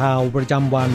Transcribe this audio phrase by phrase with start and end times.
[0.00, 0.90] ข่าวประจำวัน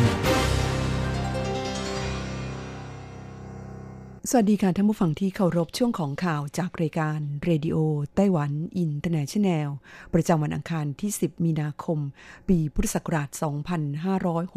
[4.29, 7.77] สวัสดีค่ะท่านผู้ฟังที่เคารพช่วงของข่าวจากรายการเรดิโอ
[8.16, 9.70] ไต้หวันอินเตอร์เนชันแนล
[10.13, 11.99] ประจำวันอังคารที่ 10 มีนาคม
[12.48, 13.29] ปีพุทธศักราช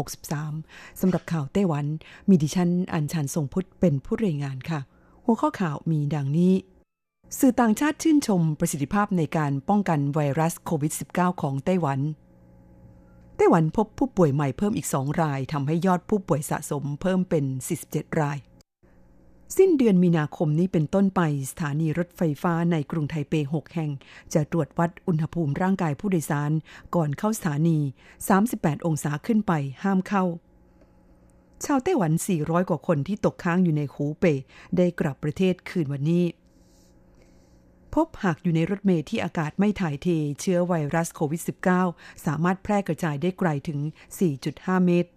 [0.06, 1.84] 2563 สำหรับข่าวไต้หวัน
[2.28, 4.80] มีดิฉันอัญชันทรงพุทธเป็นผู้รายงานค่ะ
[5.24, 6.52] หัวข้อข่าวมีดังนี้
[7.38, 12.00] สื่อต่างชาติชื่นชมประสิทธิภาพในการป้องกันไวรัสโควิด -19 ของไต้หวัน
[13.40, 17.44] ไต้หวันพบผู้ป่วยใหม่เพิ่มอีก 2 รายทำให้ยอดผู้ป่วยสะสมเพิ่มเป็น
[17.82, 18.38] 47 ราย
[19.56, 23.90] สิ้นเดือนมีนาคมนี้เป็นต้นไปสถานีรถไฟฟ้าในกรุงไทเป 6 แห่ง
[24.34, 26.52] จะตรวจวัดอุณหภูมิร่างกายผู้โดยสาร
[26.94, 27.78] ก่อนเข้าสถานี
[28.32, 30.24] 38 องศาขึ้นไปห้ามเข้า
[31.64, 34.24] ชาวไต้หวัน 400 กว่าคนที่ตกค้างอยู่ในหูเป
[34.76, 36.24] ได้กลับประเทศคืนวันนี้
[37.94, 40.06] พบหากอยู่ในรถเมล์ที่อากาศไม่ถ่ายเท
[40.40, 41.42] เชื้อไวรัสโควิด
[41.84, 43.78] -19 สามารถแพร่กระจายได้ไกลถึง
[44.32, 45.10] 4.5 เมตร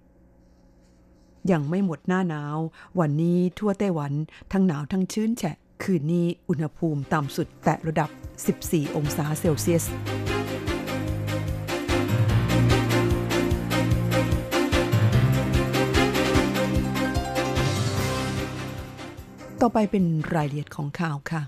[1.51, 2.57] ยังไม่หมดหน้าหนาว
[2.99, 4.13] วันนี้ทั่วไต้หวัน
[4.51, 8.09] ทั้งหนาวทั้งชื้นแฉะ คืนนี้อุณหภูมิต่ำสุดแตะระดับ
[8.53, 9.85] 14 องศาเซลเซียส
[19.61, 20.05] ต่อไปเป็น
[20.35, 21.41] รายละเอียดของข่าวค่ะ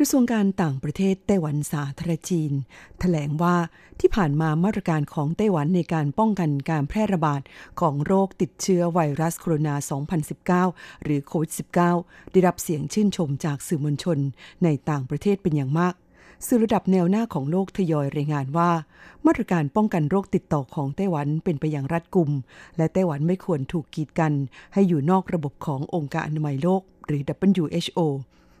[0.00, 2.52] กระทรวงการต่างประเทศไต้หวันสาธารณจีน
[3.00, 3.56] แถลงว่า
[4.00, 7.42] ที่ผ่านมามาตรการของไต้หวันในการป้องกันการแพร่ระบาด
[7.80, 9.74] ของโรคติดเชื้อไวรัสโคโรนา
[10.78, 11.52] 2019 หรือโควิด
[11.92, 14.18] -19 ได้รับเสียงชื่นชมจากสื่อมวลชน
[14.64, 15.94] ในต่างประเทศเป็นอย่างมาก
[16.46, 18.70] สื่อระดับแนวหน้าของโลกทยอยรายงานว่า
[19.26, 22.30] มาตรการป้องกันโรคติดต่อของไต้หวันเป็นไปอย่างรัดกุม
[22.76, 24.32] และไต้หวันไม่ควรถูกกีดกัน
[24.74, 27.22] ให้อยู่นอกระบบขององค์การอนามัยโลก หรือ
[27.64, 28.00] WHO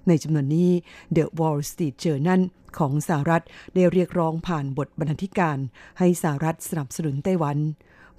[0.08, 0.70] ในจำนวนนี้
[1.16, 2.40] The Wall Street Journal
[2.78, 3.42] ของสหรัฐ
[3.74, 5.58] ได้เรียกร้องผ่านบทบรรณาธิการ
[5.98, 7.56] ให้สหรัฐสนับสนุนไต้หวัน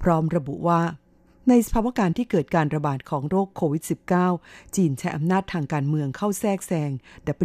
[0.02, 0.82] พร้อมระบุว่า
[1.50, 3.84] ในสภาวะการที่เกิดการระบาดของโรคโควิด
[4.30, 6.92] -19 จีนใช้อำนาจทางการเมืองเข้าแทรกแซง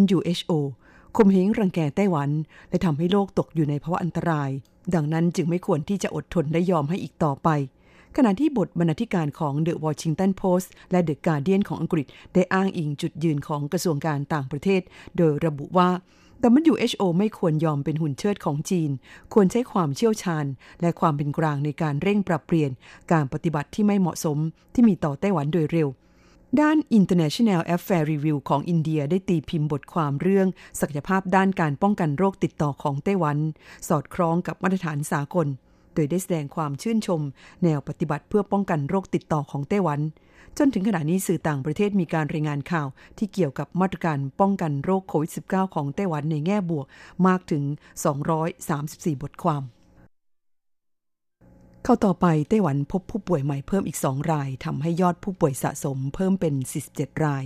[0.04, 0.52] WHO
[1.16, 2.30] ข่มเหงรังแกไต้หวัน
[2.70, 4.50] และทำให้โลกตกอยู่ในภาวะอันตราย
[4.94, 7.48] ดังนั้นจึงไม่ควรที่จะอดทนและยอมให้อีกต่อไป
[8.18, 14.82] ขณะที่บทบรรณาธิการของ The Washington Post และ The Guardian ของอังกฤษ ได้อ้างอิงจุดยืนของกระทรวงการต่างประเทศ
[15.16, 15.90] โดยระบุว่า
[16.68, 18.90] WHO ไม่ควรยอมเป็นหุ่นเชิดของจีน
[19.34, 20.46] ควรใช้ความเชี่ยวชาญ
[20.80, 22.70] และความเป็นกลางในการเร่งปรับเปลี่ยน
[23.12, 24.38] การปฏิบัติที่ไม่เหมาะสม
[24.74, 25.88] ที่มีต่อไต้หวันโดยเร็ว
[26.60, 30.46] ด้าน International Affair Review ของอินเดียได้ตีพิมพ์บทความเรื่อง
[30.80, 33.36] ศักยภาพด้านการป้องกันโรคติดต่อของไต้หวัน
[33.88, 35.46] สอดคล้องกับมาตรฐานสากล
[35.94, 37.20] โดยได้แสดงความชื่นชม
[37.64, 40.00] แนวปฏิบัติเพื่อป้องกันโรคติดต่อของไต้หวัน
[40.58, 42.88] จนถึงขณะนี้สื่อต่างประเทศมีการรายงานข่าว
[43.18, 46.86] ที่เกี่ยวกับมาตรการป้องกันโรคโควิด -19 ของไต้หวันในแง่บวก
[47.26, 47.62] มากถึง
[48.42, 49.62] 234 บทความ
[51.84, 56.54] เข้าต่อไปไต้หวันพบผู้ป่วยใหม่เพิ่มอีก 2 รายทำให้ยอดผู้ป่วยสะสมเพิ่มเป็น
[56.88, 57.44] 47 ราย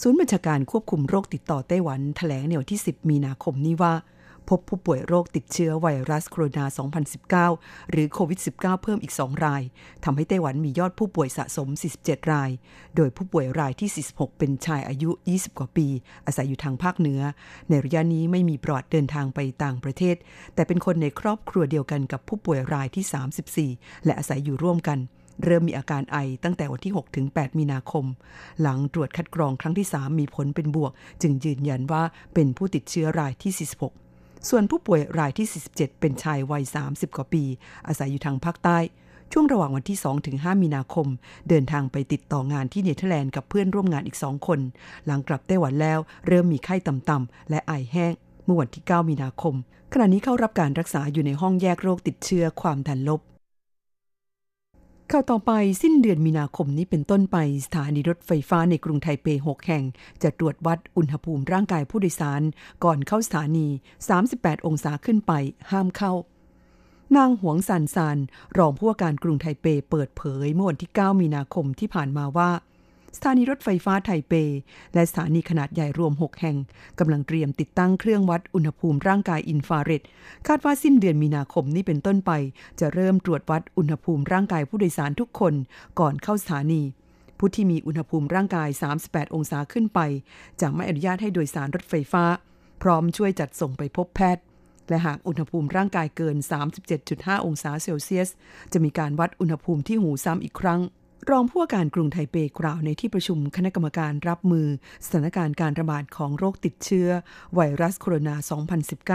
[0.00, 3.94] ศูนย์บัญชาการควบคุมโรคติดต่อไต้หวันแถลงในวันที่ 10 มีนาคมนี้ว่า
[4.52, 9.62] พบผู้ป่วยโรคติดเชื้อไวรัสโคโรนา 2019 หรือโควิด -19 เพิ่มอีก 2 ราย
[10.04, 11.68] ทำให้ไต้หวันมียอดผู้ป่วยสะสม
[11.98, 12.50] 47 ราย
[12.96, 15.86] โดยผู้ป่วยรายที่ 46 เป็นชายอายุ 20 กว่าปี
[16.26, 17.20] อาศัยอยู่ทางภาคเหนือ
[17.68, 20.16] ในระยะนี้ไม่มีปลอดเดินทางไปต่างประเทศ
[20.54, 24.98] แต่เป็นคนในครอบครัวเดียวกันกับผู้ป่วยรายที่ 34 และอาศัยอยู่ร่วมกัน
[25.44, 28.04] เริ่มมีอาการไอตั้งแต่วันที่ 6 ถึง 8 มีนาคม
[28.60, 30.92] หลังตรวจคัดกรองครั้งที่ 3 มีผลเป็นบวก
[31.22, 32.02] จึงยืนยันว่า
[32.34, 34.01] เป็นผู้ติดเชื้อรายที่ 46
[34.48, 37.44] ส่วนผู้ป่วยรายที่ 47 เป็นชายวัย 30 กว่าปี
[37.86, 38.78] อาศัยอยู่ทางภาคใต้
[39.32, 39.98] ช่วงระหว่างวันที่
[40.30, 41.06] 2-5 มีนาคม
[41.48, 44.60] เดินทางไปติดต่องานที่เนเธอร์แลนด์กับเพื่อนร่วมงานอีก2คน
[45.06, 48.12] หลังกลับไต้หวันแล้ว เริ่มมีไข้ต่ำๆและไอแห้ง
[48.44, 49.54] เมื่อวันที่ 9 มีนาคม
[49.92, 53.20] ขณะนี้เข้ารับการรักษาอยู่ในห้องแยกโรคติดเชื้อความดันลบ
[55.10, 55.52] ข่าวต่อไป
[55.82, 59.84] สิ้นเดือนมีนาคมนี้เป็นต้นไป สถานีรถไฟฟ้าในกรุงไทเป 6 แห่ง
[60.22, 62.42] จะตรวจวัดอุณหภูมิร่างกายผู้โดยสาร
[62.84, 63.68] ก่อนเข้าสถานี
[64.16, 65.32] 38 องศาขึ้นไป
[65.70, 66.12] ห้ามเข้า
[67.16, 68.18] นางหวงสันซาน
[68.58, 72.50] รองผู้ว่าการกรุงไทเปเปิดเผยเมื่อวันที่ 9 มีนาคมที่ผ่านมาว่า
[73.16, 74.32] สถานีรถไฟฟ้าไทเป
[74.94, 76.56] และสถานีขนาดใหญ่รวม 6 แห่ง
[76.98, 80.02] กำลังเตรียมติดตั้งเครื่องวัดอุณหภูมิร่างกายอินฟราเรด
[80.46, 82.32] คาดว่าสิ้นเดือนมีนาคมนี้เป็นต้นไป
[82.80, 85.54] จะเริ่มตรวจวัดอุณหภูมิร่างกายผู้โดยสารทุกคน
[86.00, 86.82] ก่อนเข้าสถานี
[87.38, 88.68] ผู้ที่มีอุณหภูมิร่างกาย
[89.02, 90.00] 38 องศาขึ้นไป
[90.60, 92.24] จะไม่อนุญาตให้โดยสารรถไฟฟ้า
[92.82, 94.44] พร้อมช่วยจัดส่งไปพบแพทย์
[94.88, 96.36] และหากอุณหภูมิร่างกายเกิน
[96.90, 98.28] 37.5 องศาเซลเซียส
[98.72, 100.80] จะมีการวัดอุณหภูมิที่หูซ้ำอีกครั้ง
[101.30, 104.66] รองผู้ว่าการกรุงไทเปกล่าวในที่ประชุมคณะกรรมการรับมือ
[105.04, 107.08] สถานการณ์การระบาดของโรคติดเชื้อ
[107.54, 108.34] ไวรัสโคโรนา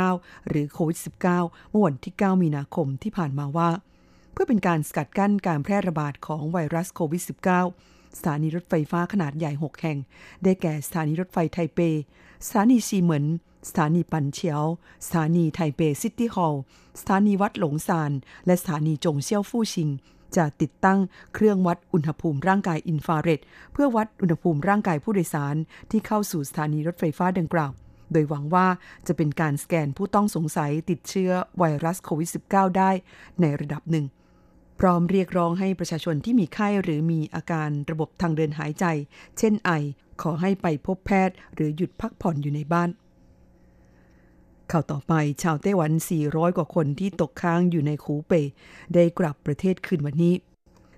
[0.05, 3.69] 2019 หรือโควิด -19 เมื่อวันที่ 9 มีนาคมที่ผ่านมาว่า
[4.33, 7.23] เพื่อเป็นการสกัดกั้นการแพร่ระบาดของไวรัสโควิด
[7.69, 9.97] -19 สถานีรถไฟฟ้าขนาดใหญ่ 6 แห่ง
[10.43, 11.79] ได้แก่สถานีรถไฟไทเป
[12.45, 13.25] สถานีซีเหมิน
[13.69, 14.63] สถานีปันเฉียว
[15.05, 16.63] สถานีไทเป City Hall
[16.99, 18.11] สถานีวัดหลงซาน
[18.45, 19.89] และสถานีจงเซี่ยวฟู่ชิง
[20.37, 20.99] จะติดตั้ง
[21.33, 23.41] เครื่องวัดอุณหภูมิร่างกายอินฟราเรด
[23.73, 25.55] เพื่อวัดอุณหภูมิร่างกายผู้โดยสาร
[25.91, 27.71] ที่เข้าสู่สถานีรถไฟฟ้าดังกล่าว
[28.11, 28.67] โดยหวังว่า
[29.07, 32.91] จะเป็นการสแกนผู้ต้องสงสัยติดเชื้อไวรัสโควิด -19 ได้
[33.41, 34.05] ในระดับหนึ่ง
[34.79, 38.85] พร้อมเรียกร้องให้ประชาชนที่มีไข้หรือมีอาการระบบทางเดินหายใจ
[39.37, 39.71] เช่นไอ
[40.21, 42.89] ขอให้ไปพบแพทย์ หรือหยุดพักผ่อนอยู่ในบ้าน
[44.71, 45.91] ข่าวต่อไปชาวไต้หวัน
[46.25, 48.33] 400 กว่าคนที่ตกค้างอยู่ในคูเป
[48.93, 50.35] ได้กลับประเทศคืนวันนี้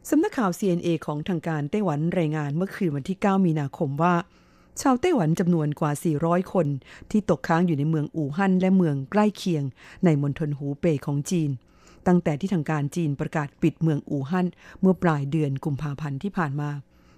[0.09, 4.15] สำนักข่าว CNA ของทางการไต้หวันรายงานเมื่อคืนวันที่ 9 มีนาคมว่า
[4.81, 6.67] ชาวไต้หวันจำนวนกว่า 400 คน
[7.11, 9.63] ที่ตกค้างอยู่ในเมืองอู่ฮั่นและเมืองใกล้เคียง
[10.05, 11.49] ในมณฑลหูเป่ของจีน
[12.07, 14.47] ตั้งแต่ที่ทางการจีนประกาศปิดเมืองอู่ฮั่น
[14.81, 16.69] เมื่อปลายเดือนกุมภาพันธ์ที่ผ่านมา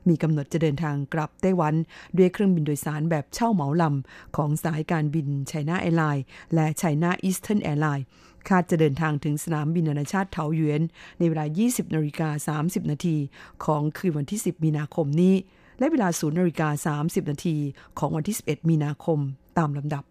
[0.09, 1.75] มีกำหนดจะเดินทางกลับไต้หวัน
[2.17, 8.05] ด้วยเครื่องบินโดยสารแบบเช่าเหมาลำ ของสายการบินไชน่าแอร์ไลน์และไชน่าอีสเทิร์นแอร์ไลน์
[8.47, 10.81] คาดจะเดินทางถึงสนามบินนานาชาติเถาหยวน
[11.19, 13.17] ในเวลา 20นาฬิกา30 นาที
[13.65, 15.35] ของคืนวันที่ 10 มีนาคมนี้
[15.79, 17.55] และเวลา0นาฬิกา30 นาที
[17.99, 19.19] ของวันที่ 11 มีนาคม
[19.57, 20.03] ตามลำดับ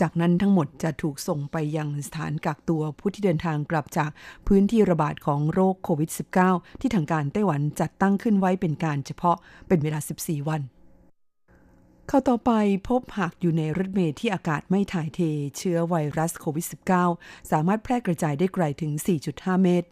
[0.00, 4.10] จากนั้นทั้งหมดจะถูกส่งไปยังสถานกักตัวผู้ที่เดินทางกลับจาก
[4.46, 6.10] พื้นที่ระบาดของโรคโควิด
[6.46, 9.36] -19 ที่ทางการไต้หวันจัดตั้งขึ้นไว้เป็นการเฉพาะ
[9.68, 10.62] เป็นเวลา 14 วัน
[12.08, 12.52] เข้าต่อไป
[12.88, 15.20] พบหากอยู่ในรถเมล์ที่อากาศไม่ถ่ายเท
[15.56, 16.66] เชื้อไวรัสโควิด
[17.08, 18.92] -19 สามารถแพร่กระจายได้ไกลถึง
[19.28, 19.88] 4.5 เมตร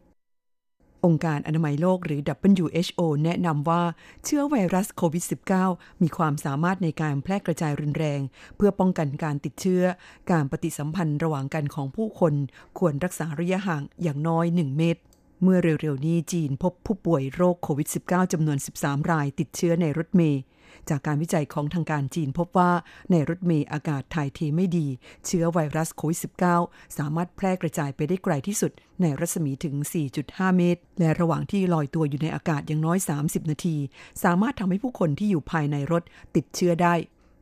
[1.04, 2.20] องค์การอนามัยโลกหรือ
[2.52, 3.82] WHO แนะนำว่า
[4.24, 5.24] เชื้อไวรัสโควิด
[5.62, 8.20] -19 มีความสามารถในการแพร่กระจายรุนแรง
[8.56, 9.82] เพื่อป้องกันการติดเชื้อ
[10.30, 12.34] การปฏิสัมพันธ์ระหว่างกันของผู้คน
[12.78, 15.00] ควรรักษาระยะห่างอย่างน้อย 1 เมตร
[15.42, 20.42] เมื่อเร็วๆนี้จีนพบผู้ป่วยโรคโควิด -19 จำนวน 13 รายติดเชื้อในรถเมล์
[20.90, 22.70] จากการวิจัยของทางการจีนพบว่า
[23.10, 24.86] ในรถเมล์อากาศถ่ายเทไม่ดี
[25.26, 26.20] เชื้อไวรัสโควิด
[26.58, 28.72] -19 สามารถแพร่กระจายไปได้ไกลที่สุด
[29.02, 29.74] ในรัศมีถึง
[30.16, 33.76] 4.5 เมตร และระหว่างที่ลอยตัวอยู่ในอากาศอย่างน้อย 30 นาที
[34.24, 36.02] สามารถทำให้ผู้คนที่อยู่ภายในรถ
[36.36, 36.94] ติดเชื้อได้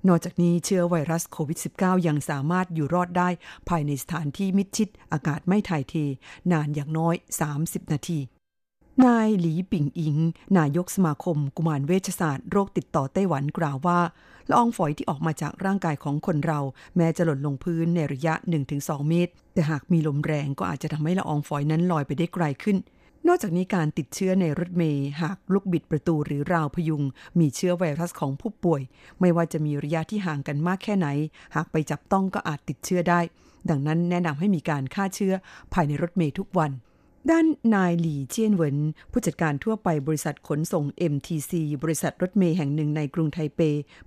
[0.08, 3.28] นอกจากนี้เชื้อไวรัสโควิด -19 ยังสามารถอยู่รอดได้
[3.68, 5.94] ภายในสถานที่มิดชิด อากาศไม่ถ่ายเท
[6.52, 7.14] นานอย่างน้อย
[7.54, 8.18] 30 นาที
[9.02, 10.16] นายหลีปิงอิง
[10.58, 14.00] นายกสมาคม กุมารเวชศาสตร์โรคติดต่อไต้หวันกล่าวว่า
[14.50, 16.60] ละอองฝอยที่ออกมาจากร่างกายของคนเรา
[16.96, 18.34] แม้จะหล่นลงพื้นในระยะ
[18.72, 22.76] 1-2 เมตร แต่หากมีลมแรงก็อาจจะทำให้ละอองฝอยนั้นลอยไปได้ไกลขึ้น
[23.26, 27.02] นอกจากนี้การติดเชื้อในรถเมย์หากลูกบิดประตูหรือราวพยุง
[27.38, 28.82] มีเชื้อไวรัสของผู้ป่วย
[29.20, 31.08] ไม่ว่าจะมีระยะที่ห่างกันมากแค่ไหน
[31.54, 33.20] หากไปจับต้องก็อาจติดเชื้อได้
[33.70, 35.32] ดังนั้นแนะนำให้มีการฆ่าเชื้อ
[35.72, 36.72] ภายในรถเมย์ทุกวัน
[37.30, 38.78] ด้านนายหลี่เจียนเหวิน
[39.12, 41.52] ผู้จัดการทั่วไปบริษัทขนส่ง MTC
[41.82, 43.60] บริษัทรถเมย์แห่งหนึ่งในกรุงไทเป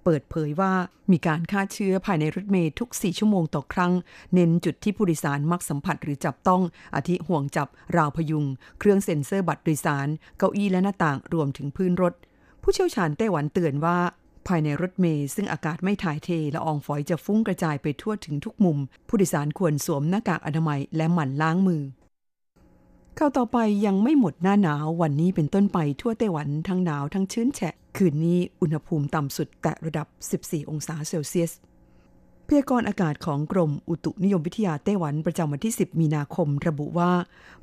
[0.03, 0.73] เปิดเผยว่า
[1.11, 3.93] มีการฆ่าเชื้อภายในรถเมย์ทุก 4 ชั่วโมงต่อครั้ง
[4.33, 6.61] เน้นจุดที่ผู้โดยสารมักสัมผัสหรือจับต้อง
[6.95, 8.45] อาทิห่วงจับ ราวพยุง
[8.79, 10.07] เครื่องเซ็นเซอร์บัตรโดยสาร
[10.37, 12.13] เก้าอี้และหน้าต่างรวมถึงพื้นรถ
[12.61, 13.97] ผู้เชี่ยวชาญไต้หวันเตือนว่า
[14.47, 21.83] ภายในรถเมย์ซึ่งอากาศไม่ถ่ายเทละอองฝอยจะฟุ้งกระจายไปทั่วถึงทุกมุม ผู้โดยสารควรสวมหน้ากากอนามัยและหมั่นล้างมือ
[23.21, 30.07] ข่าวต่อไปยังไม่หมดหน้าหนาววันนี้เป็นต้นไปทั่วไต้หวันทั้งหนาวทั้งชื้นแฉะ คืนนี้อุณหภูมิต่ำสุดแตะระดับ
[30.39, 31.51] 14 องศาเซลเซียส
[32.51, 37.11] พยากรณ์อากาศของกรมอุตุนิยมวิทยาไต้หวันประจำวันที่ 10 มีนาคม ระบุว่า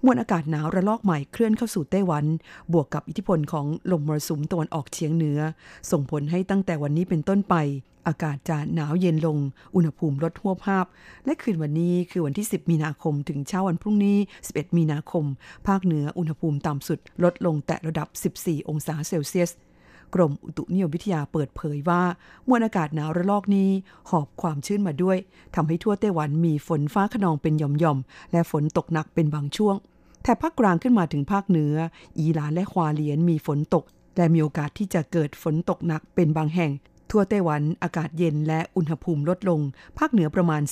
[0.05, 2.25] มวลอากาศหนาวระลอกใหม่เคลื่อนเข้าสู่ไต้หวัน
[2.73, 5.39] บวกกับอิทธิพลของลมมรสุมตะวันออกเฉียงเหนือ
[5.91, 7.55] ส่งผลให้ตั้งแต่วันนี้เป็นต้นไป
[8.09, 9.39] อากาศจะหนาวเย็นลง
[9.75, 10.85] อุณหภูมิลดทั่วภาพ
[11.25, 15.25] และคืนวันนี้คือวันที่ 10 มีนาคม ถึงเช้าวันพรุ่งนี้ 11 มีนาคม
[15.67, 19.51] ภาคเหนืออุณหภูมิต่ำสุดลดลงแต่ระดับ 14 องศาเซลเซียส
[20.15, 22.03] กรมอุตุนิยมวิทยาเปิดเผยว่า
[22.49, 23.71] มวลอากาศหนาวระลอกนี้
[24.11, 25.19] หอบความชื้นมาด้วย
[25.55, 29.77] ทำให้ทั่วไต้หวันมีฝนฟ้าขนองเป็นหย่อมๆ และฝนตกหนักเป็นบางช่วง
[30.23, 31.75] แถบภาคกลางขึ้นมาถึงภาคเหนือ
[32.19, 33.85] อีหลานและควาเลียนมีฝนตก
[34.17, 36.73] และมีโอกาสที่จะเกิดฝนตกหนักเป็นบางแห่ง
[37.11, 39.61] ทั่วไต้หวันอากาศเย็นและอุณหภูมิลดลง
[39.99, 40.63] ภาคเหนือประมาณ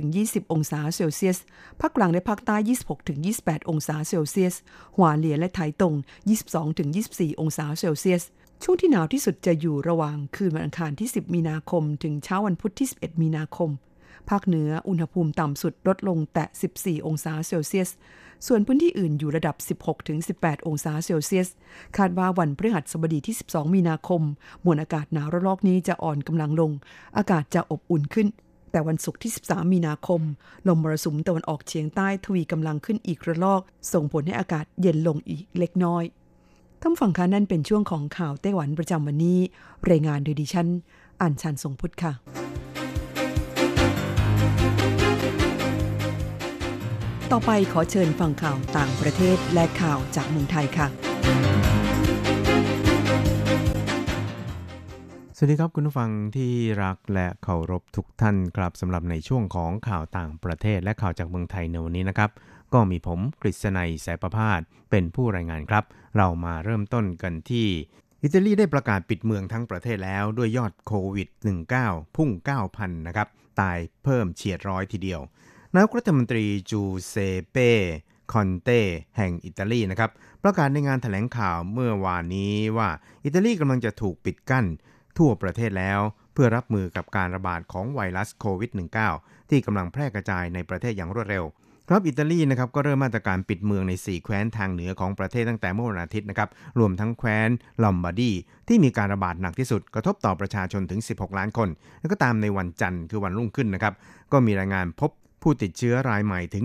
[0.00, 1.38] 18-20 องศาเซลเซียส
[1.80, 2.56] ภาคกลางและภาคใต้
[3.12, 4.54] 26-28 องศาเซลเซียส
[4.96, 5.94] หัวเหลียนและไถตง
[6.66, 8.22] 22-24 องศาเซลเซียส
[8.64, 13.70] ช่วงที่หนาวที่สุดจะอยู่ระหว่างคืนวันอังคารที่ 10 มีนาคม ถึงเช้าวันพุธที่ 11 มีนาคม
[14.30, 17.90] ภาคเหนืออุณหภูมิต่ำสุดลดลงแต่ 14 องศาเซลเซียส
[18.46, 19.56] ส่วนพื้นที่อื่นอยู่ระดับ
[20.10, 21.48] 16-18 องศาเซลเซียส
[21.96, 24.22] คาดว่าวันพฤหัสบดีที่ 12 มีนาคม
[24.64, 26.72] มวลอากาศหนาวระลอกนี้จะอ่อนกำลังลง
[27.16, 28.28] อากาศจะอบอุ่นขึ้น
[28.70, 30.20] แต่วันศุกร์ที่ 13 มีนาคม
[30.68, 33.62] ลมมรสุมตะวันออกเฉียงใต้ทวีกำลังขึ้นอีกระลอก
[33.92, 36.04] ส่งผลให้อากาศเย็นลงอีกเล็กน้อย
[36.82, 39.38] ท่านฟังคะนั่นเป็นช่วงของข่าวไต้หวันประจำวันนี้
[39.90, 40.68] รายงานโดยดิฉัน
[41.22, 42.12] อัญชันทรงพุทธค่ะ
[47.32, 50.86] ต่อไปขอเชิญฟังข่าวต่างประเทศและข่าวจากเมืองไทยค่ะ
[55.36, 62.30] สวัสดีครับคุณผู้ฟังที่รักและเคารพทุกท่านครับสำหรับในช่วงของข่าวต่างประเทศและข่าวจากเมืองไทยในวันนี้นะครับ
[62.72, 64.60] ก็มีผมกฤษณัยสายประพาส
[64.90, 65.84] เป็นผู้รายงานครับ
[66.16, 67.68] เรามาเริ่มต้นกันที่
[68.22, 71.28] อิตาลีได้ประกาศปิดเมืองทั้งประเทศแล้วด้วยยอดโควิด
[71.72, 72.30] -19 พุ่ง
[72.68, 73.28] 9,000 นะครับ
[73.60, 75.20] ตายเพิ่มเฉียดร้อยทีเดียว
[75.74, 77.14] นายกรัฐมนตรีจูเซ
[77.50, 77.70] เป้
[78.32, 78.80] คอนเต้
[79.16, 80.10] แห่งอิตาลีนะครับ
[80.42, 82.88] ประกาศในงานถแถลงข่าวเมื่อวานนี้ว่า
[83.24, 84.66] อิตาลีกำลังจะถูกปิดกั้น
[85.18, 86.00] ทั่วประเทศแล้ว
[86.32, 88.70] เพื่อรับมือกับการระบาดของไวรัสโควิด
[89.10, 91.44] -19 ที่กำลังแพร่กระจายในประเทศอย่างรวดเร็ว
[91.92, 97.50] ครับอิตาลีนะครับก็เริ่มมาตรการปิดเมืองใน 4 แคว้นทางเหนือของประเทศตั้งแต่เมื่อวันอาทิตย์นะครับรวมทั้งแคว้น
[97.82, 98.32] ลอมบาร์ดี
[98.68, 101.68] ที่มีการระบาดหนักที่สุดกระทบต่อประชาชนถึง 16 ล้านคน
[102.00, 103.94] แล้วก็ตามในวันจันทร์คือวันรุ่งขึ้นนะครับ
[104.32, 105.10] ก็มีรายงานพบ
[105.42, 106.64] ผู้ติดเชื้อรายใหม่ถึง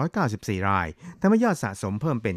[0.00, 0.88] 1,794 ราย
[1.20, 2.36] ทำให้ยอดสะสมเพิ่มเป็น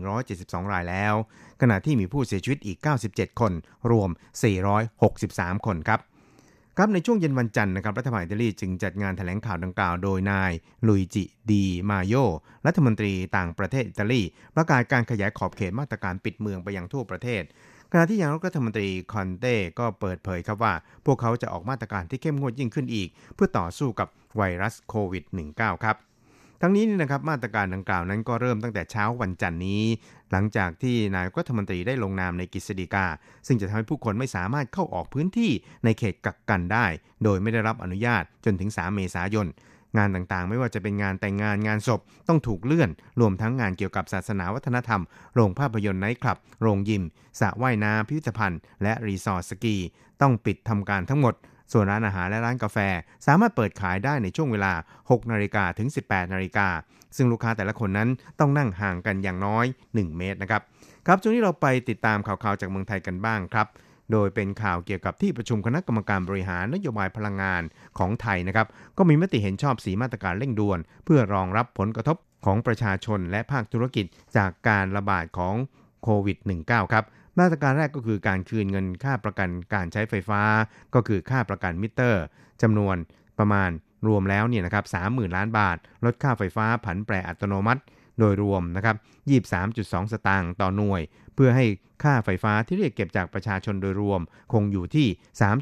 [0.00, 1.14] 9,172 รายแล้ว
[1.60, 2.78] ขณะที่มีผู้เสียชีวิตอีก
[3.10, 3.52] 97 คน
[3.90, 4.10] รวม
[4.88, 6.00] 463 คนครับ
[6.80, 10.52] ครับในช่วงเย็นวันจันทร์นะครับรัฐบาลอิตาลีจึงจัดงานแถลงข่าวดังกล่าวโดยนาย
[10.88, 12.14] ลุยจิดีมาโย
[12.66, 14.22] รัฐมนตรีต่างประเทศอิตาลี
[14.56, 17.42] ประกาศการขยายขอบเขตมาตรการปิดเมืองไปยังทั่วประเทศ
[17.92, 20.74] ขณะที่ยังรัฐมนตรีคอนเต้ก็เปิดเผยครับว่า
[21.06, 25.96] พวกเขาจะออกมาตรการที่เข้มงวดยิ่งขึ้นอีก เพื่อต่อสู้กับไวรัสโควิด -19 ครับ
[26.62, 29.84] ทั้งนี้นี่นะครับมาตรการดังกล่าวนั้นก็เริ่มตั้งแต่เช้าวันจันทร์นี้
[30.32, 33.06] หลังจากที่นายกรัฐมนตรีได้ลงนามในกฤษฎีกา
[33.46, 35.50] ซึ่งจะทำให้ผู้คนไม่สามารถเข้าออกพื้นที่
[35.84, 36.86] ในเขตกักกันได้
[37.24, 39.48] โดยไม่ได้รับอนุญาตจนถึง 3 เมษายน
[39.96, 45.02] งานต่างๆ ไม่ว่าจะเป็นงานแต่งงานงานศพต้องถูกเลื่อน รวมทั้งงานเกี่ยวกับศาสนาวัฒนธรรม
[45.34, 47.04] โรงภาพยนตร์ไนท์คลับ โรงยิม
[47.40, 49.76] สระว่ายน้ำพิพิธภัณฑ์ และรีสอร์ทสกี
[50.22, 51.34] ต้องปิดทำการทั้งหมด
[51.72, 52.78] ส่วนร้านอาหารและร้านกาแฟ
[53.26, 54.72] สามารถเปิดขายได้ในช่วงเวลา
[55.02, 56.68] 6 นาฬิกาถึง 18 นาฬิกา
[57.16, 58.08] ซึ่งลูกค้าแต่ละคนนั้น
[58.40, 60.62] ต้องนั่งห่างกันอย่างน้อย 1 เมตรนะครับ
[61.06, 63.66] ครับช่วงนี้เราไปติดตามข่าวๆจากเมืองไทยกันบ้างครับ
[64.12, 67.62] โดยเป็นข่าวเกี่ยวกับที่ประชุมคณะกรรมการบริหารนโยบายพลังงาน
[67.98, 74.04] ของไทยนะครับ ก็มีมติเห็นชอบสีมาตรการเร่งด่วน เพื่อรองรับผลกระทบของประชาชนและภาคธุรกิจ
[74.36, 75.54] จากการระบาดของ
[76.02, 77.04] โควิด -19 ครับ
[77.38, 80.42] มาตรการแรกก็คือการคืนเงินค่าประกันการใช้ไฟฟ้า
[80.94, 82.24] ก็คือค่าประกันมิเตอร์
[82.62, 82.96] จำนวน
[83.38, 83.70] ประมาณ
[84.08, 87.82] รวมแล้วเนี่ยนะครับ30,000 ล้านบาท ลดค่าไฟฟ้าผันแปรอัตโนมัติ
[88.18, 88.96] โดยรวมนะครับ
[89.68, 91.02] 23.2 สตางค์ต่อหน่วย
[91.34, 91.66] เพื่อให้
[92.02, 94.20] ค่าไฟฟ้าที่เรียกเก็บจากประชาชนโดยรวม
[94.52, 95.06] คงอยู่ที่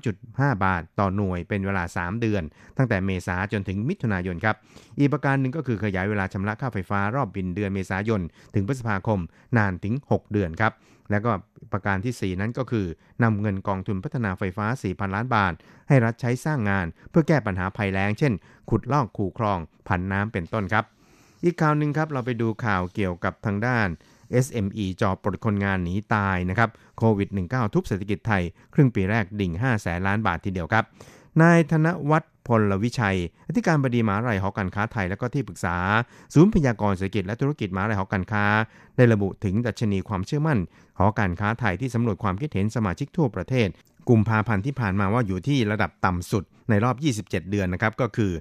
[0.04, 2.42] 3.5 บาทต่อหน่วยเป็นเวลา 3 เดือน
[2.76, 4.56] ตั้งแต่เมษาจนถึงมิถุนายนครับ
[4.98, 8.20] อีกประการหนึ่งก็คือขยายเวลาชำระค่าไฟฟ้ารอบบินเดือนเมษายน
[8.54, 9.20] ถึงพฤษภาคม
[9.56, 10.72] นานถึง 6 เดือนครับ
[11.10, 11.30] แล้วก็
[11.72, 12.86] ประการที่ 4 นั้นก็คือ
[13.22, 15.52] นำเงินกองทุนพัฒนาไฟฟ้า 4,000 ล้านบาท
[15.88, 18.32] ให้รัฐใช้สร้างงาน เพื่อแก้ปัญหาภัยแล้ง เช่น
[18.70, 19.58] ขุดลอกคูคลอง
[19.88, 20.84] ผันน้ำเป็นต้นครับ
[21.44, 23.88] อีกข่าวหนึ่งครับเราไปดูข่าวเกี่ยวกับทางด้าน
[24.44, 28.42] SME จอบปลดคนงานหนีตายนะครับโควิด -19 ทุบเศรษฐกิจไทย
[28.74, 30.84] ครึ่งปีแรกดิ่ง 5 แสนล้านบาททีเดียวครับ
[31.42, 35.76] นายธนวัฒน์พลวิชัย อธิการบดีมหาวิทยาลัยหอการค้าไทย และก็ที่ปรึกษา
[36.34, 38.44] ศูนย์พยากรเศรษฐกิจและธุรกิจมหาวิทยาลัยหอการค้า
[38.96, 40.58] ได้ระบุถึงดัชนีความเชื่อมั่น
[40.98, 43.68] หอการค้าไทยที่สำรวจความคิดเห็นสมาชิกทั่วประเทศ
[44.08, 46.96] กุมภาพันธ์ที่ผ่านมาว่าอยู่ที่ระดับต่ำสุดในรอบ
[47.28, 48.32] 27 เดือนนะครับ ก็คือ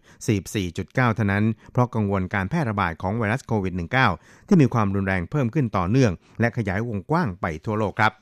[0.54, 3.74] 44.9 เท่านั้น เพราะกังวลการแพร่ระบาดของไวรัสโควิด
[4.12, 8.14] -19 ที่มีความรุนแรงเพิ่มขึ้นต่อเนื่อง และขยายวงกว้างไปทั่วโลกครับ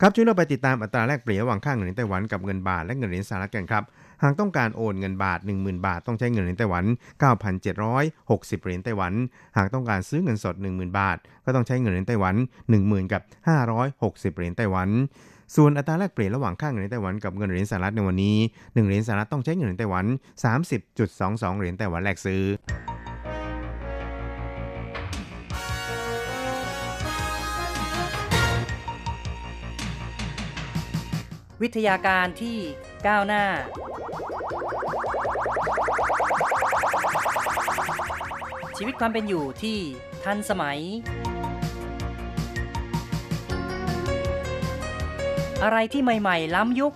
[0.00, 3.84] ครับช่วยเราไปติดตามอัตราแลกเปลี่ยนระหว่างค่าเงินไต้หวันกับเงินบาทและเงินเหรียญสหรัฐกันครับ
[4.22, 6.84] หากต้องการโอนเงินบาท 10,000 บาท ต้องใช้เงินเหรียญไต้หวัน
[7.74, 9.12] 9,760 เหรียญไต้หวัน
[9.56, 12.34] หากต้องการซื้อเงินสด 10,000 บาท ก็ต้องใช้เงินเหรียญไต้หวัน
[12.74, 13.22] 10,000กับ
[13.78, 14.88] 560 เหรียญไต้หวัน
[15.56, 20.04] ส่วนอัตราแลกเปลี่ยนระหว่างค่าเงินเหรียญไต้หวันกับเงินเหรียญสหรัฐในวันนี้ 1 เหรียญสหรัฐต้องใช้เงินเหรียญไต้หวัน
[20.82, 22.42] 30.22 เหรียญไต้หวันแลกซื้อ
[31.62, 32.58] วิทยาการที่
[33.06, 33.44] ก้าวหน้า
[38.76, 39.78] ชีวิตความเป็นอยู่ที่
[40.24, 40.80] ทันสมัย
[45.62, 46.92] อะไรที่ใหม่ ๆ ล้ำยุค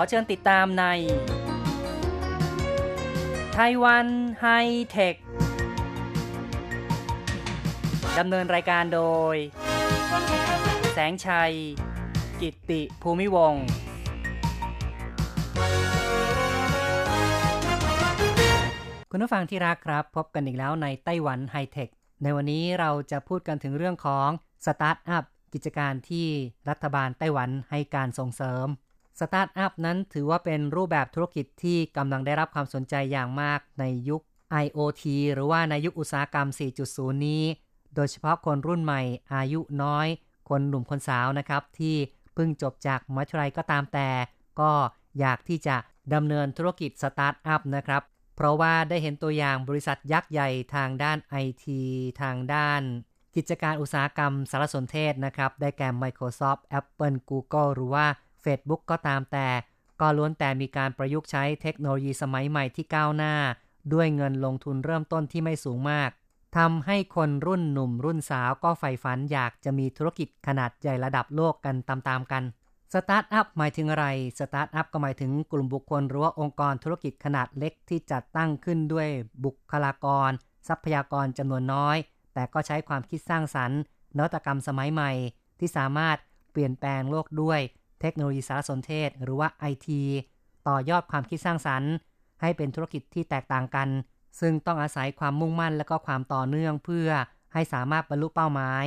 [0.00, 0.84] ขอเชิญติดตามใน
[3.54, 4.06] ไต้หวัน
[4.40, 4.46] ไฮ
[4.90, 5.14] เทค
[8.18, 9.02] ดำเนินรายการโด
[9.34, 9.36] ย
[10.92, 11.52] แสงชัย
[12.40, 13.64] กิตติภูมิวงศ์
[19.10, 21.88] คุณผู้ฟังที่รักครับ พบกันอีกแล้วในไต้หวันไฮเทค
[22.22, 24.28] ในวันนี้เราจะพูดกันถึงเรื่องของ
[24.66, 26.28] สตาร์ทอัพกิจการที่
[26.68, 28.68] รัฐบาลไต้หวันให้การส่งเสริม
[29.20, 34.22] สตาร์ทอัพนั้นถือว่าเป็นรูปแบบธุรกิจที่กำลังได้รับความสนใจอย่างมากในยุค
[34.64, 35.02] IoT
[35.34, 36.48] หรือว่าในยุคอุตสาหกรรม
[36.86, 37.44] 4.0 นี้
[37.94, 39.02] โดยเฉพาะคนรุ่นใหม่
[39.34, 40.08] อายุน้อย
[40.48, 41.96] คนหนุ่มคนสาวนะครับ ที่
[42.34, 44.08] เพิ่งจบจากมหาวิทยาลัยก็ตามแต่
[44.60, 44.70] ก็
[45.20, 45.76] อยากที่จะ
[46.14, 48.02] ดำเนินธุรกิจสตาร์ทอัพนะครับ
[48.36, 51.82] เพราะว่าได้เห็นตัวอย่างบริษัทยักษ์ใหญ่ทางด้านไอที
[52.22, 52.82] ทางด้าน
[53.36, 58.06] กิจการอุตสาหกรรมสารสนเทศนะครับ ได้แก่ Microsoft Apple Google หรือว่า
[58.44, 59.48] Facebook ก็ตามแต่
[60.00, 63.34] ก็ล้วนแต่มีการประยุกต์ใช้เทคโนโลยีสมัยใหม่ที่ก้าวหน้า
[63.92, 66.10] ด้วยเงินลงทุนเริ่มต้นที่ไม่สูงมาก
[66.56, 72.42] ทำให้คนรุ่นหนุ่มรุ่นสาวก็ใฝ่ฝันอยากจะมีธุรกิจขนาดใหญ่ระดับโลกกันตามๆกัน
[72.94, 74.06] สตาร์ทอัพหมายถึงอะไร
[74.38, 79.08] สตาร์ทอัพก็หมายถึงกลุ่มบุคคลหรือว่าองค์กรธุรกิจขนาดเล็กที่จัดตั้งขึ้นด้วย
[79.44, 80.30] บุคลากร
[80.68, 81.96] ทรัพยากรจำนวนน้อย
[82.34, 83.78] แต่ก็ใช้ความคิดสร้างสรรค์
[84.16, 85.10] นวัตกรรมสมัยใหม่
[85.58, 86.16] ที่สามารถ
[86.52, 87.60] เปลี่ยนแปลงโลกด้วย
[88.00, 90.02] เทคโนโลยีสารสนเทศ หรือว่าไอที
[90.68, 91.92] ต่อยอดความคิดสร้างสรรค์
[92.40, 93.88] ให้เป็นธุรกิจที่แตกต่างกัน
[94.40, 97.08] ซึ่งต้องอาศัยความมุ่งมั่นและก็ความต่อเนื่องเพื่อ
[97.52, 98.84] ให้สามารถบรรลุเป้าหมาย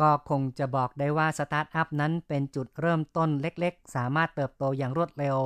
[0.00, 5.36] ก็คงจะบอกได้ว่าสตาร์ทอัพนั้นเป็นจุดเริ่มต้นเล็กๆ สามารถเติบโตอย่างรวดเร็ว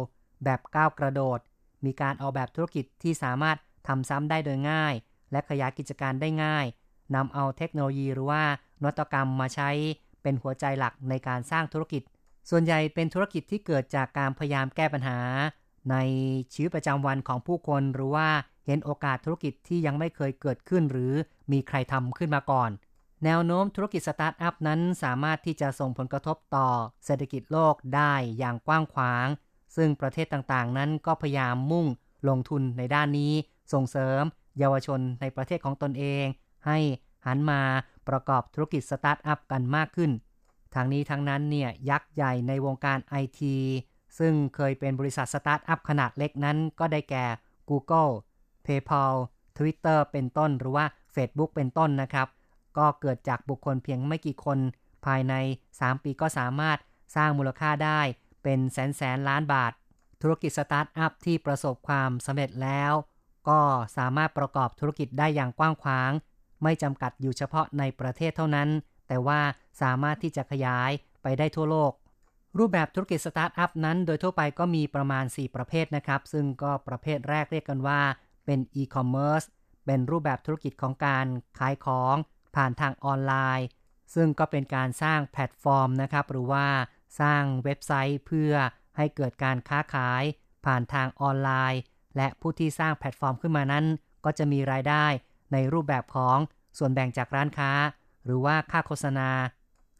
[0.44, 1.38] แบบก้าวกระโดด
[1.84, 4.94] มีการออกแบบธุรกิจที่สามารถทำซ้ำได้โดยง่าย
[5.32, 6.66] และขยายกิจการได้ง่าย
[7.14, 8.42] นำเอาเทคโนโลยีหรือว่า
[8.82, 9.70] นวัตกรรมมาใช้
[10.22, 12.02] เป็นหัวใจหลักในการสร้างธุรกิจ
[12.50, 15.18] ส่วนใหญ่เป็นธุรกิจที่เกิดจากการพยายามแก้ปัญหา
[15.90, 15.96] ใน
[16.52, 18.28] ชีวิตประจำวันของผู้คนหรือว่า
[18.66, 21.12] เห็นโอกาสธุรกิจที่ยังไม่เคยเกิดขึ้น หรือ
[21.52, 22.70] มีใครทำขึ้นมาก่อน
[23.24, 26.68] แนวโน้มธุรกิจสตาร์ทอัพนั้นสามารถที่จะส่งผลกระทบต่อ
[27.04, 29.26] เศรษฐกิจโลกได้อย่างกว้างขวาง
[29.76, 31.86] ซึ่งประเทศต่างๆ นั้นก็พยายามมุ่ง
[32.28, 33.32] ลงทุนในด้านนี้
[33.72, 34.22] ส่งเสริม
[34.58, 36.24] เยาวชนในประเทศของตนเอง
[36.66, 36.78] ให้
[37.26, 37.60] หันมา
[38.08, 40.10] ประกอบธุรกิจสตาร์ทอัพกันมากขึ้น
[40.76, 43.56] ทั้งนี้ทั้งนั้นเนี่ยยักษ์ใหญ่ในวงการไอที
[44.18, 47.24] ซึ่งเคยเป็นบริษัทสตาร์ทอัพขนาดเล็กนั้นก็ได้แก่
[47.70, 48.12] Google
[48.66, 49.14] PayPal
[49.56, 52.28] Twitter เป็นต้นหรือว่า Facebook เป็นต้นนะครับ
[52.78, 54.58] ก็เกิดจากบุคคลเพียงไม่กี่คน
[55.06, 55.34] ภายใน
[55.70, 56.78] 3 ปีก็สามารถ
[57.16, 58.00] สร้างมูลค่าได้
[58.42, 59.72] เป็นแสนแสนล้านบาท
[60.22, 62.92] ธุรกิจสตาร์ทอัพที่ประสบความสำเร็จแล้ว
[63.48, 63.60] ก็
[63.96, 66.10] สามารถประกอบธุรกิจได้อย่างกว้างขวาง
[66.62, 68.68] ไม่จำกัดอยู่เฉพาะในประเทศเท่านั้น
[69.08, 69.40] แต่ว่า
[69.82, 70.90] สามารถที่จะขยาย
[71.22, 71.92] ไปได้ทั่วโลก
[72.58, 78.00] รูปแบบธุรกิจสตาร์ทอัพนั้น โดยทั่วไปก็มีประมาณ 4 ประเภทนะครับ ซึ่งก็ประเภทแรกเรียกกันว่า
[78.46, 79.42] เป็นอีคอมเมิร์ซ
[79.86, 81.26] เป็นรูปแบบธุรกิจของการ
[81.58, 82.16] ขายของ
[82.56, 83.66] ผ่านทางออนไลน์
[84.14, 86.66] ซึ่งก็เป็นการสร้างแพลตฟอร์มนะครับหรือว่า
[87.20, 88.52] สร้างเว็บไซต์เพื่อ
[88.96, 90.22] ให้เกิดการค้าขาย
[90.66, 91.80] ผ่านทางออนไลน์
[92.16, 93.84] และผู้ที่สร้างแพลตฟอร์มขึ้นมานั้น
[94.24, 95.04] ก็จะมีรายได้
[95.52, 96.38] ในรูปแบบของ
[96.78, 97.70] ส่วนแบ่งจากร้านค้า
[98.26, 99.28] หรือว่าค่าโฆษณา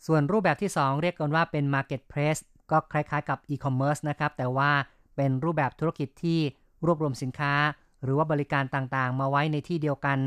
[0.06, 4.70] ส่วนรูปแบบที่ 2 เรียกกันว่าเป็น Marketplace ก็คล้ายๆกับ e-commerce นะครับ แต่ว่า
[5.16, 6.40] เป็นรูปแบบธุรกิจที่
[6.86, 7.54] รวบรวมสินค้า
[8.02, 10.18] หรือว่าบริการต่างๆ มาไว้ในที่เดียวกัน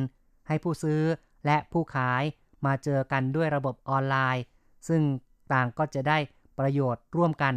[0.48, 1.02] ให้ผู้ซื้อ
[1.46, 2.24] และผู้ขาย
[2.66, 4.44] มาเจอกันด้วยระบบออนไลน์
[4.88, 5.02] ซึ่ง
[5.54, 6.18] ต่างก็จะได้
[6.60, 7.56] ประโยชน์ร่วมกัน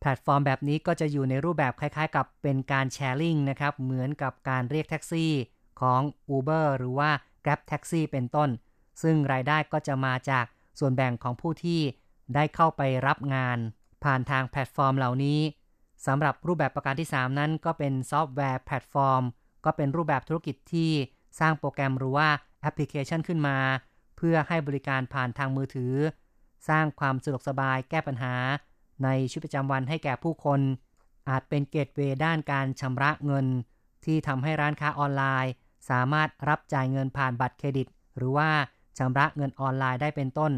[0.00, 5.32] แพลตฟอร์มแบบนี้ก็จะอยู่ในรูปแบบคล้ายๆ กับเป็นการ sharing นะครับ เหมือนกับการเรียกแท็กซี่
[5.80, 6.00] ของ
[6.36, 7.10] Uber หรือว่า
[7.44, 8.48] Grab Taxi เป็นต้น
[9.02, 10.44] ซึ่งรายได้ก็จะมาจาก
[10.78, 11.80] ส่วนแบ่งของผู้ที่
[12.34, 13.58] ได้เข้าไปรับงาน
[14.04, 15.40] ผ่านทางแพลตฟอร์มเหล่านี้
[16.06, 19.22] สำหรับรูปแบบประการที่ 3 นั้นก็เป็นซอฟต์แวร์แพลตฟอร์ม
[19.64, 20.90] ก็เป็นรูปแบบธุรกิจที่
[21.40, 22.28] สร้างโปรแกรมหรือว่า
[22.60, 23.58] แอปพลิเคชันขึ้นมา
[24.16, 25.94] เพื่อให้บริการผ่านทางมือถือ
[26.68, 28.34] สร้างความสะดวกสบายแก้ปัญหา
[29.04, 30.60] ในชีวิตประจำวันให้แก่ผู้คน
[31.28, 33.46] อาจเป็นเกตเวย์ด้านการชำระเงิน
[34.04, 35.52] ที่ทำให้ร้านค้าออนไลน์
[35.90, 38.50] สามารถรับจ่ายเงินผ่านบัตรเครดิต หรือว่า
[38.98, 40.52] ชำระเงินออนไลน์ได้เป็นต้น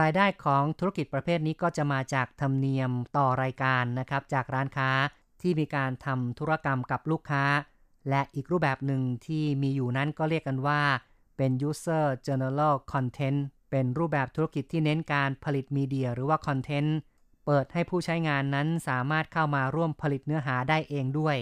[0.00, 4.90] รายได้ของธุรกิจประเภทนี้ก็จะมาจากธรรมเนียมต่อรายการนะครับ จากร้านค้า
[5.40, 7.44] ที่มีการทำธุรกรรมกับลูกค้า
[8.08, 10.80] และอีกรูปแบบหนึ่งที่มีอยู่นั้นก็เรียกกันว่า
[11.36, 16.96] เป็น user generated content เป็นรูปแบบธุรกิจที่เน้นการผลิต media หรือว่าคอนเทนต์
[17.46, 21.36] เปิดให้ผู้ใช้งานนั้นสามารถเข้ามาร่วมผลิตเนื้อหาได้เองด้วย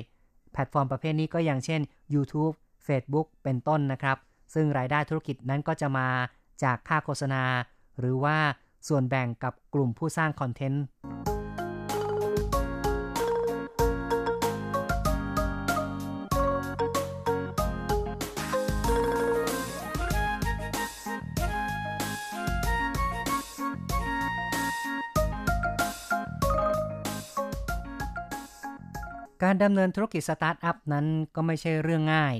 [0.52, 1.80] แพลตฟอร์มประเภทนี้ก็อย่างเช่น
[2.14, 2.54] YouTube
[2.86, 4.16] Facebook เป็นต้นนะครับ
[4.54, 6.08] ซึ่งรายได้ธุรกิจนั้นก็จะมา
[6.62, 7.42] จากค่าโฆษณา
[7.98, 8.38] หรือว่า
[8.88, 10.84] ส่วนแบ่งกับกลุ่มผู้สร้างคอนเทนต์
[29.44, 32.34] การดำเนินธุรกิจสตาร์ทอัพนั้นก็ไม่ใช่เรื่องง่าย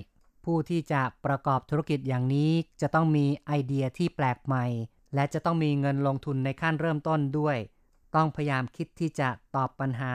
[0.47, 4.67] ผู้ที่จะประกอบธุรกิจอย่างนี้จะต้องมีไอเดียที่แปลกใหม่
[5.15, 7.57] และจะต้องมีเงินลงทุนในขั้นเริ่มต้นด้วย
[8.15, 10.15] ต้องพยายามคิดที่จะตอบปัญหา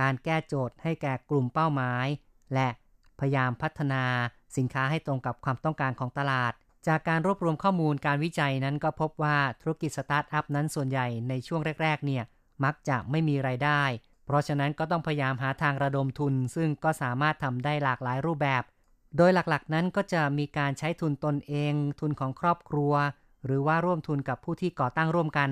[0.00, 2.06] การแก้โจทย์ให้แก่กลุ่มเป้าหมาย
[2.54, 2.68] และ
[3.20, 4.04] พยายามพัฒนา
[4.56, 6.52] สินค้าให้ตรงกับความต้องการของตลาด
[6.86, 12.24] จากการรวบรวมข้อมูลการวิจัยนั้นก็พบว่าธุรกิจสตาร์ทอัพนั้นส่วนใหญ่ในช่วงแรก ๆ เนี่ย
[12.64, 13.82] มักจะไม่มีไรายได้
[14.26, 18.62] เพราะฉะนั้นก็ต้องพยายามหาทางระดมทุน ซึ่งก็สามารถทำได้หลากหลายรูปแบบ
[19.16, 22.92] โดยหลักๆนั้นก็จะมีการใช้ทุนตนเอง ทุนของครอบครัว
[23.44, 25.50] หรือว่าร่วมทุนกับผู้ที่ก่อตั้งร่วมกัน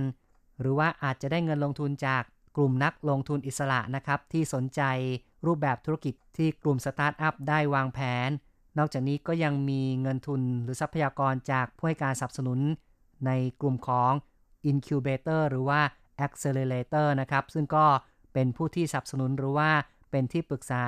[0.61, 2.22] หรือว่าอาจจะได้เงินลงทุนจาก
[2.57, 4.81] กลุ่มนักลงทุนอิสระนะครับ ที่สนใจ
[5.46, 7.98] รูปแบบธุรกิจที่กลุ่มสตาร์ทอัพได้วางแผ
[8.29, 8.31] น
[8.79, 12.61] นอกจากนี้ก็ยังมีเงินทุนหรือทรัพยากรจากผู้ให้การสนับสนุน
[13.27, 14.12] ในกลุ่มของ
[14.70, 15.81] Incubator หรือว่า
[16.27, 17.87] Accelerator นะครับ ซึ่งก็
[18.33, 19.70] เป็นผู้ที่สนับสนุนหรือว่า
[20.11, 20.85] เป็นที่ปรึกษา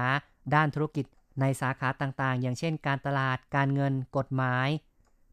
[0.54, 1.06] ด้านธุรกิจ
[1.40, 4.68] ในสาขาต่างๆ อย่างเช่น การตลาด การเงิน กฎหมาย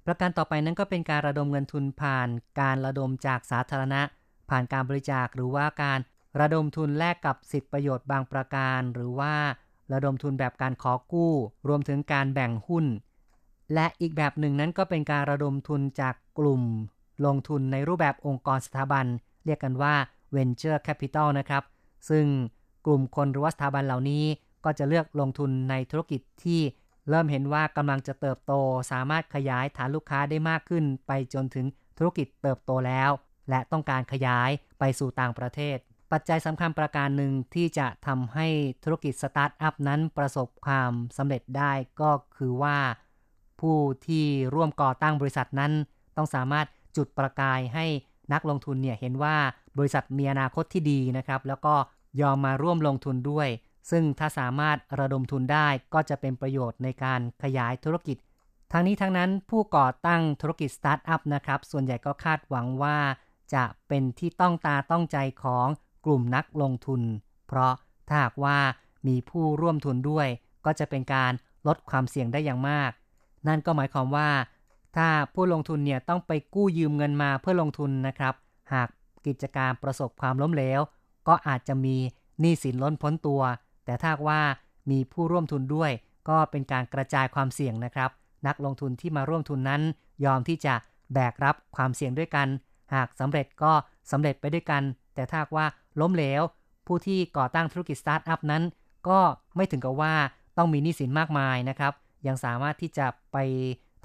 [0.05, 2.29] ประการต่อไปนั้นก็เป็นการระดมเงินทุนผ่าน
[2.61, 4.01] การระดมจากสาธารณะ
[4.49, 5.99] ผ่านการบริจาคหรือว่าการ
[6.39, 9.33] ระดมทุนแลกกับสิทธิประโยชน์บางประการ หรือว่า
[9.93, 11.33] ระดมทุนแบบการขอกู้
[11.67, 12.85] รวมถึงการแบ่งหุ้น
[13.73, 16.63] และอีกแบบหนึ่งนั้นก็เป็นการระดมทุนจากกลุ่ม
[17.25, 19.05] ลงทุนในรูปแบบองค์กรสถาบัน
[19.45, 19.93] เรียกกันว่า
[20.35, 21.63] Venture Capital นะครับ
[22.09, 22.25] ซึ่ง
[22.85, 24.23] กลุ่มคนหรือว่าสถาบันเหล่านี้
[24.65, 26.61] ก็จะเลือกลงทุนในธุรกิจที่
[27.09, 28.53] เริ่มเห็นว่ากำลังจะเติบโต
[28.91, 31.65] สามารถขยายฐานลูกค้าได้มากขึ้น ไปจนถึง
[31.97, 33.11] ธุรกิจเติบโตแล้ว
[33.49, 34.49] และต้องการขยาย
[34.79, 35.77] ไปสู่ต่างประเทศ
[36.11, 38.47] ปัจจัยสำคัญประการหนึ่งที่จะทำให้
[38.83, 41.71] ธุรกิจสตาร์ทอัพนั้นประสบความสำเร็จได้
[42.01, 42.77] ก็คือว่า
[43.61, 45.71] ผู้ที่ร่วมก่อตั้งบริษัทนั้น
[46.17, 47.85] ต้องสามารถจุดประกายให้
[48.33, 49.35] นักลงทุนเนี่ยเห็นว่า
[49.77, 51.75] บริษัทมีอนาคตที่ดีนะครับ แล้วก็
[52.21, 53.47] ยอมมาร่วมลงทุนด้วย
[53.89, 58.17] ซึ่งถ้าสามารถระดมทุนได้ก็จะเป็นประโยชน์ในการขยายธุรกิจ
[58.71, 62.97] ทั้งนี้ทั้งนั้นผู้ก่อตั้งธุรกิจสตาร์ทอัพนะครับ ส่วนใหญ่ก็คาดหวังว่า
[63.53, 65.67] จะเป็นที่ต้องตาต้องใจของ
[66.05, 67.01] กลุ่มนักลงทุน
[67.47, 67.73] เพราะ
[68.07, 68.57] ถ้าหากว่า
[69.07, 70.27] มีผู้ร่วมทุนด้วย
[70.65, 71.31] ก็จะเป็นการ
[71.67, 72.91] ลดความเสี่ยงได้อย่างมาก
[73.47, 74.29] นั่นก็หมายความว่า
[74.95, 78.33] ถ้าผู้ลงทุนเนี่ยต้องไปกู้ยืมเงินมาเพื่อลงทุนนะครับ
[78.73, 78.87] หาก
[79.25, 80.79] กิจการประสบความล้มเหลว
[81.27, 81.95] ก็อาจจะมี
[82.39, 83.41] หนี้สินล้นพ้นตัว
[83.85, 84.41] แต่ถ้าว่า
[84.91, 85.91] มีผู้ร่วมทุนด้วย
[86.29, 88.09] ก็เป็นการกระจายความเสี่ยงนะครับ
[88.47, 89.81] นักลงทุนที่มาร่วมทุนนั้น
[90.25, 90.73] ยอมที่จะ
[91.13, 92.47] แบกรับความเสี่ยงด้วยกัน
[92.93, 93.71] หากสำเร็จก็
[94.11, 94.83] สำเร็จไปด้วยกัน
[95.15, 95.65] แต่ถ้าว่า
[96.01, 96.41] ล้มเหลว
[96.87, 98.63] ผู้ที่ก่อตั้งธุรกิจสตาร์ทอัพนั้น
[99.09, 99.19] ก็
[99.55, 100.13] ไม่ถึงกับว่า
[100.57, 101.93] ต้องมีหนี้สินมากมายนะครับ
[102.27, 103.37] ยังสามารถที่จะไป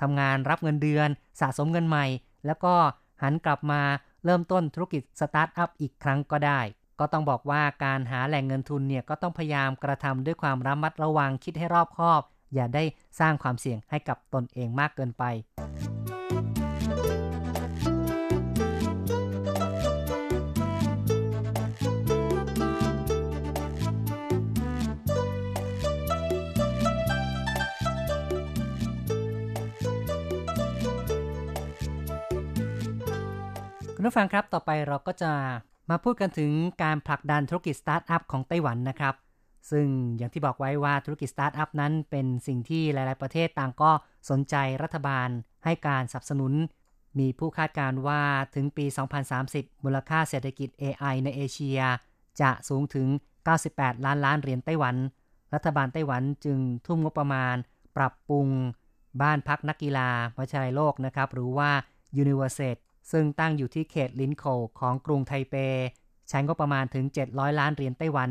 [0.01, 1.09] ทำงานรับเงินเดือน
[1.41, 2.07] สะสมเงินใหม่
[2.47, 2.75] แล้วก็
[3.23, 3.81] หันกลับมา
[4.25, 6.61] เริ่มต้นธุรกิจสตาร์ทอัพอีกครั้งก็ได้
[7.01, 12.23] ก็ต้องบอกว่าการหาแหล่งเงินทุนเนี่ยก็ต้องพยายามกระทำด้วยความระมัดระวังคิดให้รอบคอบ
[12.55, 12.85] อย่าได้
[13.21, 15.25] สร้างความเสี่ยงให้กับตนเองมากเกินไป
[33.95, 35.33] คุณผู้ฟังครับต่อไปเราก็จะ
[35.91, 39.15] มาพูดกันถึงการผลักดันธุรกิจสตาร์ทอัพของไต้หวันนะครับ
[39.71, 39.87] ซึ่ง
[40.19, 43.91] อย่างที่บอกไว้ว่าธุรกิจสตาร์ทอัพนั้นเป็นสิ่งที่หลาย ๆ ประเทศต่างก็
[44.31, 45.29] สนใจรัฐบาล
[45.65, 46.53] ให้การสนับสนุน
[47.19, 48.23] มีผู้คาดการว่า
[48.55, 48.87] ถึงปี
[49.35, 51.81] 2030 มูลค่าเศรษฐกิจ AI ในเอเชีย
[52.41, 53.07] จะสูงถึง
[53.57, 54.97] 98 ล้านล้านเหรียญไต้หวัน
[55.55, 57.57] รัฐบาลไต้หวันจึงทุ่มงบประมาณ
[57.97, 58.49] ปรับปรุง
[59.23, 61.71] บ้านพักนักกีฬาวิทยาลัยโลกนะครับ หรือว่า
[62.23, 62.81] University
[63.13, 64.45] ซึ่งตั้งอยู่ที่เขตลินโค
[64.81, 65.55] ของกรุงไทเป
[66.29, 68.31] ใช้งบประมาณถึง 700 ล้านเหรียญไต้หวัน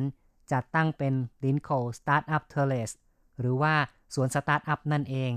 [0.51, 1.13] จัดตั้งเป็น
[1.43, 2.91] Linkou Startup Terrace
[3.39, 3.73] หรือว่า
[4.15, 5.31] สวนสตาร์ทอัพนั่นเอง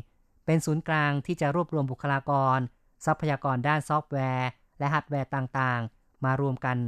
[0.46, 2.58] เป็นศูนย์กลางที่จะรวบรวมบุคลากร
[3.06, 4.48] ทรัพยากรด้านซอฟต์แวร์
[4.78, 6.78] และฮาร์ดแวร์ต่างๆ มารวมกัน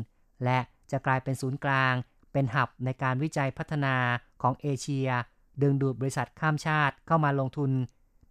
[0.45, 0.59] และ
[0.91, 1.95] จะกลายเป็นศูนย์กลาง
[2.33, 3.97] เป็น hub ในการวิจัยพัฒนา
[4.43, 5.09] ของเอเชีย
[5.63, 7.71] ดึงดูดบริษัทข้ามชาติเข้ามาลงทุน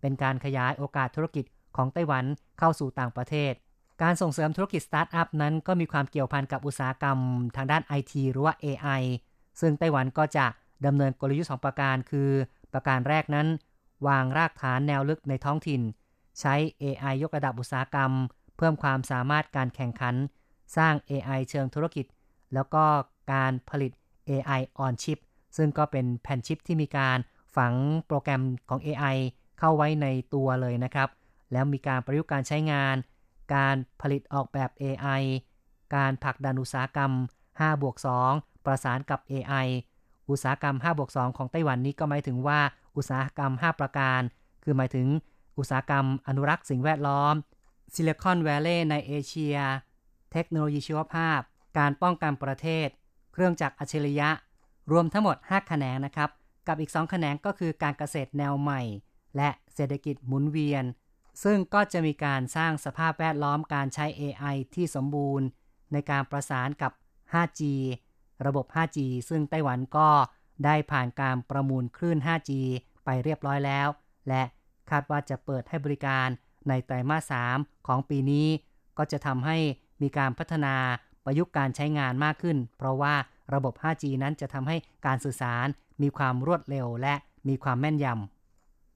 [0.01, 2.25] เป็นการขยายโอกาสธุรกิจของไต้หวัน
[2.60, 3.53] เข้าสู่ต่างประเทศ
[4.01, 7.17] การส่งเสริมธุรกิจสตาร์ทอัพนั้นก็มีความเกี่ยวพันกับอุตสาหกรรม
[7.55, 9.03] ทางด้าน IT หรือว่า AI
[9.61, 10.45] ซึ่งไต้หวันก็จะ
[10.85, 12.29] ดำเนินกลยุทธ์สองประการ คือ
[12.73, 13.47] ประการแรกนั้น
[14.07, 15.81] วางรากฐานแนวลึกในท้องถิ่น
[16.39, 18.11] ใช้ AI ยกระดับอุตสาหกรรม
[18.57, 20.15] เพิ่มความสามารถการแข่งขัน
[20.77, 22.05] สร้าง AI เชิงธุรกิจ
[22.53, 22.83] แล้วก็
[23.33, 23.91] การผลิต
[24.29, 25.19] AI on chip
[25.57, 27.17] ซึ่งก็เป็นแผ่นชิปที่มีการ
[27.55, 27.73] ฝัง
[28.05, 29.17] โปรแกรมของ AI
[29.59, 31.09] เข้าไว้ในตัวเลยนะครับ
[31.51, 32.95] แล้วมีการประยุกต์การใช้งาน
[33.55, 35.23] การผลิตออกแบบ AI
[35.95, 37.11] การผลักดันอุตสาหกรรม
[37.51, 37.95] 5บวก
[38.31, 39.67] 2ประสานกับ AI
[40.29, 42.59] อุตสาหกรรม5บวก2ของไต้หวันนี้ก็หมายถึงว่า
[42.97, 44.21] อุตสาหกรรม 5 ประการ
[44.63, 45.07] คือหมายถึง
[45.57, 47.35] อุตสาหกรรมอนุรักษ์สิ่งแวดล้อม
[47.93, 49.57] ซิลิคอนแวลเลย์ในเอเชีย
[50.31, 51.39] เทคโนโลยีชีวภาพ
[51.77, 52.87] การป้องกันประเทศ
[53.33, 54.29] เครื่องจักรอัจฉริยะ
[54.91, 56.29] รวมทั้งหมด 5 แขนงนะครับ
[56.67, 58.81] กับอีก 2 แขนงก็คือการเกษตรแนวใหม่
[59.35, 60.83] และเศรษฐกิจหมุนเวียน
[61.44, 65.46] ซึ่งก็จะมีการสร้างสภาพแวดล้อมการใช้ AI ที่สมบูรณ์
[65.94, 66.91] ในการประสานกับ
[67.34, 67.62] 5G
[68.46, 68.98] ระบบ 5G
[69.30, 70.10] ซึ่งไต้หวันก็
[70.65, 72.52] ได้ผ่านการประมูลคลื่น 5G
[73.06, 73.88] ไปเรียบร้อยแล้ว
[74.28, 74.44] และ
[74.89, 76.28] คาดว่าจะเปิดให้บริการ
[76.67, 78.48] ในไตรมาส 3 ของปีนี้
[78.98, 79.58] ก็จะทำให้
[80.02, 80.76] มีการพัฒนา
[81.26, 83.13] ประยุกต์การใช้งานมากขึ้น เพราะว่า
[83.54, 85.67] ระบบ 5G นั้นจะทำให้การสื่อสาร
[86.02, 87.13] มีความรวดเร็วและ
[87.48, 88.40] มีความแม่นยำ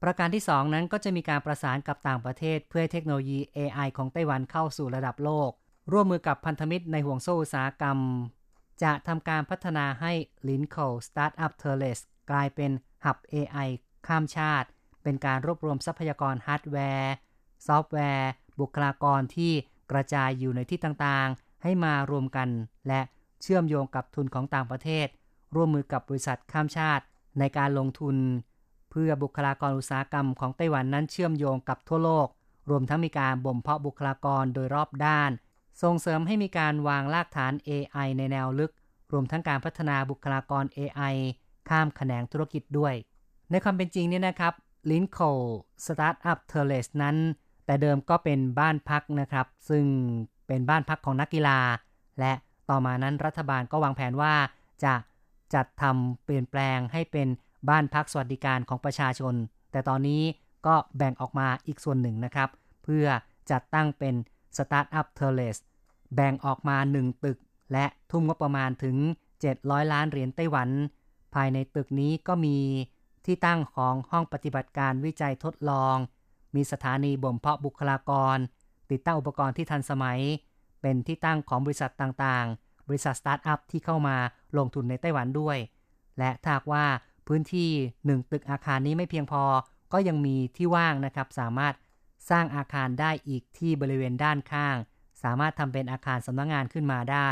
[0.08, 5.50] ประการที่ 2 นั้นก็จะมีการประสานกับต่างประเทศ เพื่อเทคโนโลยี AI ของไต้หวันเข้าสู่ระดับโลก
[5.92, 7.98] ร่วมมือกับพันธมิตรในห่วงโซ่อุตสาหกรรม
[8.82, 10.12] จะทำการพัฒนาให้
[10.48, 11.98] l i n c o Startup t e r l e s
[12.30, 12.70] กลายเป็น
[13.04, 13.68] hub AI
[14.06, 14.68] ข้ามชาติ
[15.02, 17.12] เป็นการรวบรวมทรัพยากรฮาร์ดแวร์
[17.66, 19.52] ซอฟต์แวร์ บุคลากรที่
[19.92, 22.48] กระจายอยู่ในที่ต่างๆ ให้มารวมกัน
[22.88, 23.00] และ
[23.42, 25.06] เชื่อมโยงกับทุนของต่างประเทศ
[25.54, 27.04] ร่วมมือกับบริษัทข้ามชาติ
[27.38, 28.16] ในการลงทุน
[28.96, 32.28] พื่อบุคลากรอุตสาหกรรมของไต้หวันนั้นเชื่อมโยงกับทั่วโลก
[32.70, 35.30] รวมทั้งมีการบ่มเพาะบุคลากรโดยรอบด้าน
[35.82, 38.72] ส่งเสริมให้มีการวางรากฐาน AI ในแนวลึก
[39.12, 41.14] รวมทั้งการพัฒนาบุคลากร AI
[41.68, 42.94] ข้ามแขนงธุรกิจด้วย
[43.50, 44.54] ในความเป็นจริงนี่นะครับ
[44.90, 45.30] l i n c o
[45.86, 47.16] Startup t e r l e s นั้น
[47.66, 49.84] แต่เดิมก็เป็นบ้านพักนะครับ ซึ่ง
[50.46, 51.58] เป็นบ้านพักของนักกีฬา
[52.20, 52.32] และ
[52.70, 54.34] ต่อมานั้นรัฐบาลก็วางแผนว่า
[54.84, 54.94] จะ
[55.54, 57.28] จัดทำเปลี่ยนแปลงให้เป็น
[57.68, 59.34] บ้านพักสวัสดิการของประชาชน
[59.72, 60.22] แต่ตอนนี้
[60.66, 62.48] ก็แบ่งออกมาอีกส่วนหนึ่งนะครับ
[62.84, 63.06] เพื่อ
[63.50, 64.14] จัดตั้งเป็น
[64.56, 65.56] Startup Terrace
[66.14, 67.38] แบ่งออกมา 1 ตึก
[67.72, 68.96] และทุ่มงบประมาณถึง
[69.44, 70.68] 700 ล้านเหรียญไต้หวัน
[71.34, 72.58] ภายในตึกนี้ก็มี
[73.24, 75.96] ที่ตั้งของห้องปฏิบัติการวิจัยทดลอง
[76.54, 78.36] มีสถานีบ่มเพาะบุคลากร
[78.90, 80.20] ติดตั้งอุปกรณ์ที่ทันสมัย
[80.80, 84.16] เป็นที่ตั้งของบริษัทต่างๆ บริษัทสตาร์ทอัพที่เข้ามา
[84.58, 85.58] ลงทุนในไต้หวันด้วย
[86.18, 86.86] และถ้าว่า
[87.28, 87.70] พื้นที่
[88.06, 89.42] หนึ่งตึกอาคารนี้ไม่เพียงพอ
[89.92, 91.74] ก็ยังมีที่ว่างนะครับ สามารถ
[92.30, 94.76] สร้างอาคารได้อีกที่บริเวณด้านข้าง
[95.22, 97.28] สามารถทำเป็นอาคารสำนักงงานขึ้นมาได้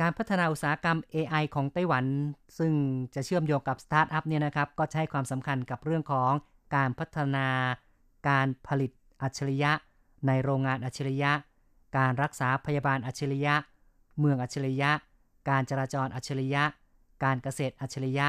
[0.00, 2.04] การพัฒนาอุตสาหกรรม AI ของไต้หวัน
[2.58, 2.72] ซึ่ง
[3.14, 6.32] จะเชื่อมโยงกับสตาร์ทอัพเนี่ยนะครับ ก็ใช้ความสำคัญกับเรื่องของ
[6.76, 7.46] การพัฒนา
[8.28, 8.90] การผลิต
[9.22, 9.72] อัจฉริยะ
[10.26, 11.32] ในโรงงานอัจฉริยะ
[11.96, 13.54] การรักษาพยาบาลอัจฉริยะ
[14.18, 14.90] เมืองอัจฉริยะ
[15.50, 16.64] การจราจรอัจฉริยะ
[17.24, 18.26] การเกษตรอัจฉริยะ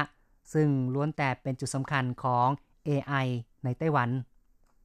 [0.52, 2.48] ซึ่งล้วนแต่เป็นจุดสำคัญของ
[2.88, 3.26] AI
[3.64, 4.10] ในไต้หวัน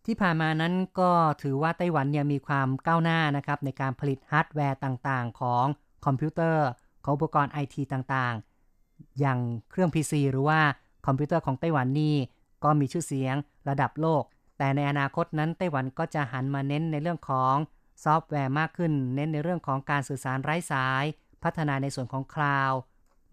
[0.06, 5.66] ที่ผ่านมานั้นก็ถือว่าไต้หวันเนี่ยมีความก้าวหน้านะครับในการผลิตฮาร์ดแวร์ต่างๆ ของ
[6.06, 6.68] คอมพิวเตอร์
[7.04, 9.40] ของอุปกรณ์ไอทีต่างๆ อย่าง
[9.72, 10.60] เครื่อง PC หรือว่า
[11.06, 12.16] คอมพิวเตอร์ของไต้หวันนี่
[12.64, 13.36] ก็มีชื่อเสียง
[13.70, 14.24] ระดับโลก
[14.58, 17.56] แต่ในอนาคตนั้นไต้หวันก็จะหันมาเน้นในเรื่องของ
[18.04, 21.04] ซอฟต์แวร์มากขึ้น เน้นในเรื่องของการสื่อสารไร้สาย
[21.44, 22.80] พัฒนาในส่วนของคลาวด์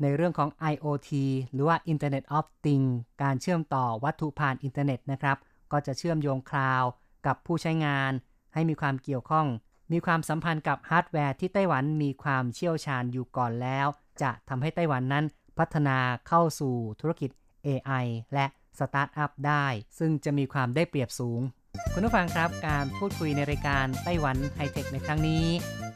[0.03, 1.11] ในเรื่องของ IoT
[1.53, 5.37] หรือว่า Internet of Things การเชื่อมต่อวัตถุผ่านอินเทอร์เน็ตนะครับ
[5.73, 6.91] ก็จะเชื่อมโยงคลาวด์
[7.27, 8.13] กับผู้ใช้งาน
[8.55, 9.47] ให้มีความเกี่ยวข้อง
[9.93, 13.87] มีความสัมพันธ์กับฮาร์ดแวร์ที่ไต้หวันมีความเชี่ยวชาญอยู่ก่อนแล้ว
[14.23, 15.25] จะทำให้ไต้หวันนั้น
[15.59, 17.31] พัฒนาเข้าสู่ธุรกิจ
[17.67, 18.05] AI
[18.35, 18.47] และ
[18.79, 19.67] สตาร์ทอัพได้
[19.99, 21.41] ซึ่งจะมีความได้เปรียบสูง
[21.93, 25.45] คุณผู้ฟังครับ การพูดคุยในรายการไต้หวันไฮเทคในครั้งนี้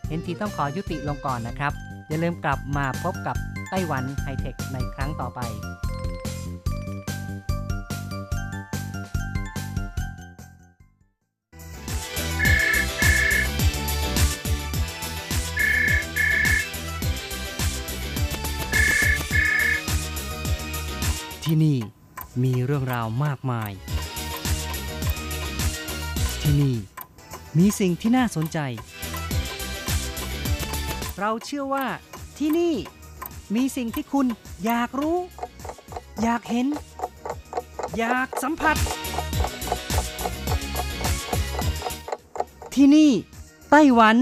[0.08, 1.72] เห็นทีต้องขอยุติลงก่อนนะครับ
[2.08, 3.36] อย่าลืมกลับมาพบกับ
[3.70, 5.40] ไต้หวันไฮเทคในครั้งต่อไป
[21.44, 21.78] ที่นี่
[22.42, 23.70] มีเรื่องราวมากมาย
[26.42, 26.76] ที่นี่
[27.58, 28.58] มีสิ่งที่น่าสนใจ
[31.18, 31.86] เราเชื่อว่า
[32.38, 32.74] ที่นี่
[33.54, 34.26] มีสิ่งที่คุณ
[34.64, 35.18] อยากรู้
[36.22, 36.66] อยากเห็น
[37.98, 38.76] อยากสัมผัส
[42.74, 43.10] ที่นี่
[43.70, 44.16] ไต้หวัน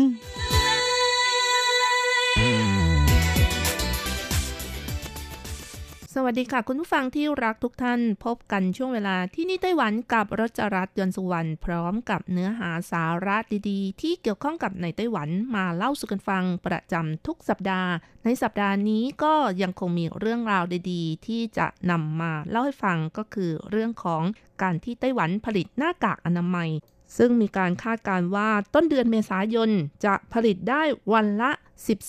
[6.31, 13.37] วัสดีค่ะ คุณผู้ฟังที่รักทุกท่านพบกันช่วงเวลาที่นี่ไต้หวันกับรจรัสยนสุวรรณพร้อมกับเนื้อหาสาระ
[13.71, 17.91] ดีๆ ที่เกี่ยวข้องกับในไต้หวันมาเล่าสู่กันฟังประจำทุกสัปดาห์
[18.25, 24.23] ในสัปดาห์นี้ก็ยังคงมีเรื่องราวดีๆ ที่จะนำมาเล่าให้ฟังก็คือเรื่องของ
[24.63, 26.71] การที่ไต้หวันผลิตหน้ากากอนามัย
[27.17, 29.71] ซึ่งมีการคาดการว่าต้นเดือนเมษายน
[30.05, 31.51] จะผลิตได้วันละ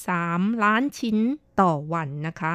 [0.04, 1.18] 13 ล้านชิ้น
[1.62, 2.54] ต่อวันนะคะ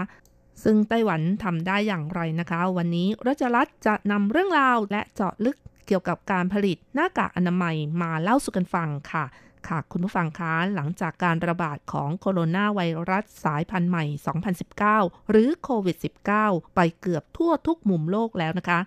[0.63, 9.25] ซึ่งไต้หวันทำได้อย่างไรนะคะ วันนี้รัชรัตจะนำเรื่องราวและเจาะลึกเกี่ยวกับการผลิตหน้ากากอนามัยมาเล่าสู่กันฟังค่ะ
[9.69, 14.05] ค่ะ คุณผู้ฟังคะหลังจากการระบาดของโคโรนาไวรัสสายพันธุ์ใหม่
[14.69, 15.97] 2019 หรือโควิด
[16.37, 18.81] -19 ไปเกือบทั่วทุกมุมโลกแล้วนะคะ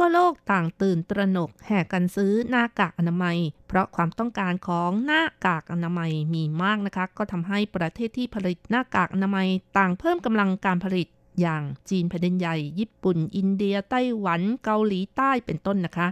[0.00, 11.06] ทั่วโลกต่างตื่นตระหนกแห่กันซื้อหน้ากากอนามัย เพราะความต้องการของหน้ากากอนามัยมีมากนะคะ ก็ทำให้ประเทศที่ผลิตหน้ากากอนามัยต่างเพิ่มกำลังการผลิต
[11.40, 16.08] อย่างจีนแผ่นดินใหญ่ ญี่ปุ่น อินเดีย ไต้หวัน เกาหลีใต้เป็นต้นนะคะ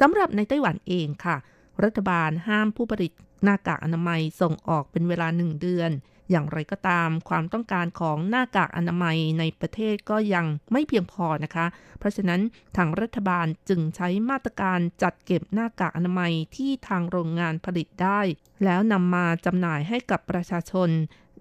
[0.00, 1.36] สำหรับในไต้หวันเองค่ะ
[1.84, 3.12] รัฐบาลห้ามผู้ผลิต
[3.44, 5.90] หน้ากากอนามัยส่งออกเป็นเวลาหนึ่งเดือน
[6.30, 11.66] อย่างไรก็ตามความต้องการของหน้ากากอนามัยในประเทศก็ยังไม่เพียงพอนะคะ
[11.98, 12.40] เพราะฉะนั้น
[12.76, 18.20] ทางรัฐบาลจึงใช้มาตรการจัดเก็บหน้ากากอนามัยที่ทางโรงงานผลิตได้
[18.64, 20.88] แล้วนำมาจำหน่ายให้กับประชาชน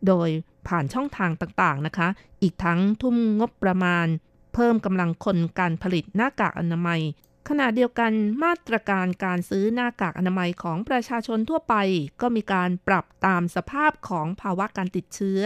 [0.07, 0.29] โดย
[0.67, 2.07] ผ่านช่องทางต่างๆนะคะ
[2.41, 4.07] อีกทั้งทุ่มงบประมาณ
[4.53, 7.01] เพิ่มกำลังคนการผลิตหน้ากากอนามัย
[7.49, 8.11] ขณะเดียวกัน
[8.43, 11.75] มาตรการการซื้อหน้ากากอนามัยของประชาชนทั่วไป
[12.21, 15.41] ก็มีการปรับตามสภาพของภาวะการติดเชื้อ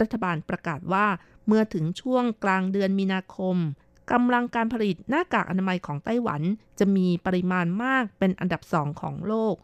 [0.00, 1.06] รัฐบาลประกาศว่า
[1.46, 3.56] เมื่อถึงช่วงกลางเดือนมีนาคม
[4.12, 6.42] กำลังการผลิตหน้ากากอนามัยของไต้หวัน
[6.78, 9.54] จะมีปริมาณมากเป็นอันดับสองของโลก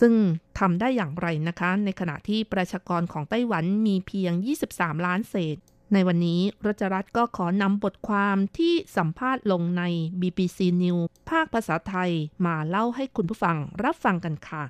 [0.00, 0.14] ซึ่ง
[0.58, 4.32] ทำได้อย่างไรนะคะ ในขณะที่ประชากรของไต้หวันมีเพียง
[4.70, 5.56] 23 ล้านเศษ
[5.92, 9.82] ในวันนี้รัชรัตก็ขอนำบทความที่สัมภาษณ์ลงใน
[10.20, 12.10] BBC News ภาคภาษาไทย
[12.46, 14.64] มาเล่าให้คุณผู้ฟังรับฟังกันค่ะ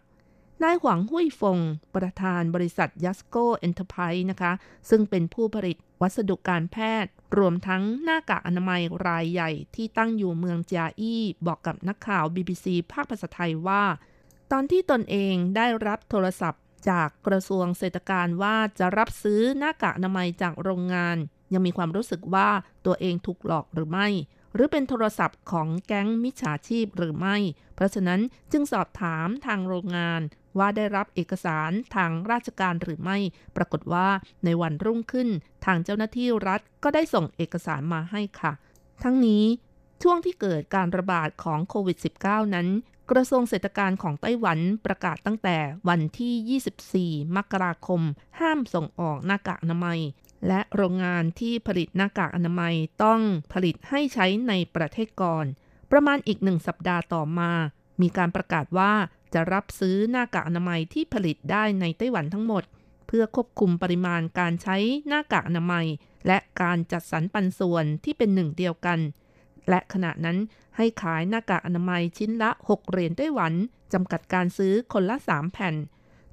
[0.63, 1.59] นายหวังหุยฟง
[1.95, 4.53] ประธานบริษัท Yasco Enterprise นะคะ
[4.91, 13.85] ซึ่งเป็นผู้ผลิตวัสดุการแพทย์ รวมทั้งหน้ากากอนามัยรายใหญ่ที่ตั้งอยู่เมืองจาอี้ บอกกับนักข่าว BBC ภาคภาษาไทยว่า
[14.53, 21.17] ตอนที่ตนเองได้รับโทรศัพท์ จากกระทรวงเศรษฐการว่าจะรับซื้อหน้ากากอนามัยจากโรงงาน
[21.53, 22.49] ยังมีความรู้สึกว่า
[22.87, 24.09] ตัวเองถูกหลอกหรือไม่
[24.55, 27.37] หรือเป็นโทรศัพท์ของแก๊งมิจฉาชีพหรือไม่
[27.75, 28.21] เพราะฉะนั้น
[28.53, 30.21] จึงสอบถามทางโรงงาน
[30.59, 33.19] ว่าได้รับเอกสารทางราชการหรือไม่
[33.57, 34.09] ปรากฏว่า
[34.45, 35.29] ในวันรุ่งขึ้น
[35.65, 38.53] ทางเจ้าหน้าที่รัฐก็ได้ส่งเอกสารมาให้ค่ะ
[39.05, 39.45] ทั้งนี้
[40.03, 42.69] ช่วงที่เกิดการระบาดของโควิด -19 นั้น
[43.11, 45.57] กระทรวงเศรษฐการของไต้หวันประกาศตั้งแต่
[45.89, 48.01] วันที่ 24 มกราคม
[48.41, 50.01] ห้ามส่งออกหน้ากากอนามัย
[50.49, 53.21] และโรงงานที่ผลิตหน้ากากอนามัยต้อง
[53.53, 55.47] ผลิตให้ใช้ในประเทศก่อน
[55.91, 57.53] ประมาณอีกหนึ่งสัปดาห์ต่อมา
[58.01, 58.93] มีการประกาศว่า
[59.35, 62.63] จะรับซื้อหน้ากากอนามัยที่ผลิตได้ในไต้หวันทั้งหมด
[63.07, 64.77] เพื่อควบคุมปริมาณการใช้
[65.09, 65.87] หน้ากากอนามัย
[66.27, 68.99] และการจัดสรรปันส่วนที่เป็นหนึ่งเดียวกัน
[69.69, 70.39] และขณะนั้น
[70.77, 73.53] ให้ขายหน้ากากอนามัยชิ้นละ 6 เหรียญไต้หวัน
[73.93, 75.75] จำกัดการซื้อคนละ 3 แผ่น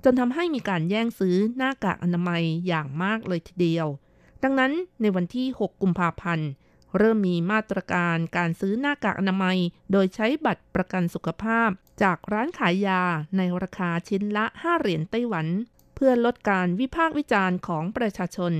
[0.03, 3.87] จนทำให้มีการแย่งซื้อหน้ากากอนามัยอย่างมากเลยทีเดียว
[4.43, 6.49] ดังนั้นในวันที่ 6 กุมภาพันธ์
[6.97, 9.57] เริ่มมีมาตรการการซื้อหน้ากากอนามัย
[9.91, 11.69] โดยใช้บัตรประกันสุขภาพ
[12.03, 13.01] จากร้านขายยา
[13.37, 15.47] ในราคาชิ้นละ 5 เหรียญไต้หวัน
[15.95, 18.53] เพื่อลดการวิพากษ์วิจารณ์ของประชาชน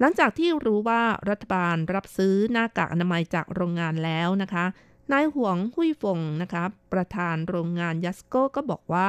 [0.00, 4.64] หลังจากที่รู้ว่ารัฐบาลรับซื้อหน้ากากอนามัยจากโรงงานแล้วนะคะ
[5.12, 9.08] นายหวงหุยฟงนะคะประธานโรงงานยัสโกก็บอกว่า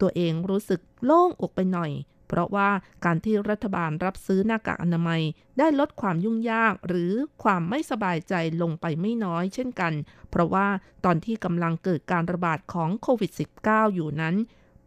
[0.00, 1.92] ตัวเองรู้สึกโล่งอกไปหน่อย
[2.28, 2.68] เพราะว่า
[3.04, 5.22] การที่รัฐบาลรับซื้อหน้ากากอนามัย
[5.58, 7.12] ได้ลดความยุ่งยากหรือ
[7.42, 9.92] ความไม่สบายใจลงไปไม่น้อยเช่นกัน
[10.30, 10.66] เพราะว่า
[11.04, 13.30] ตอนที่กำลังเกิดการระบาดของโควิด
[13.62, 14.34] -19 อยู่นั้น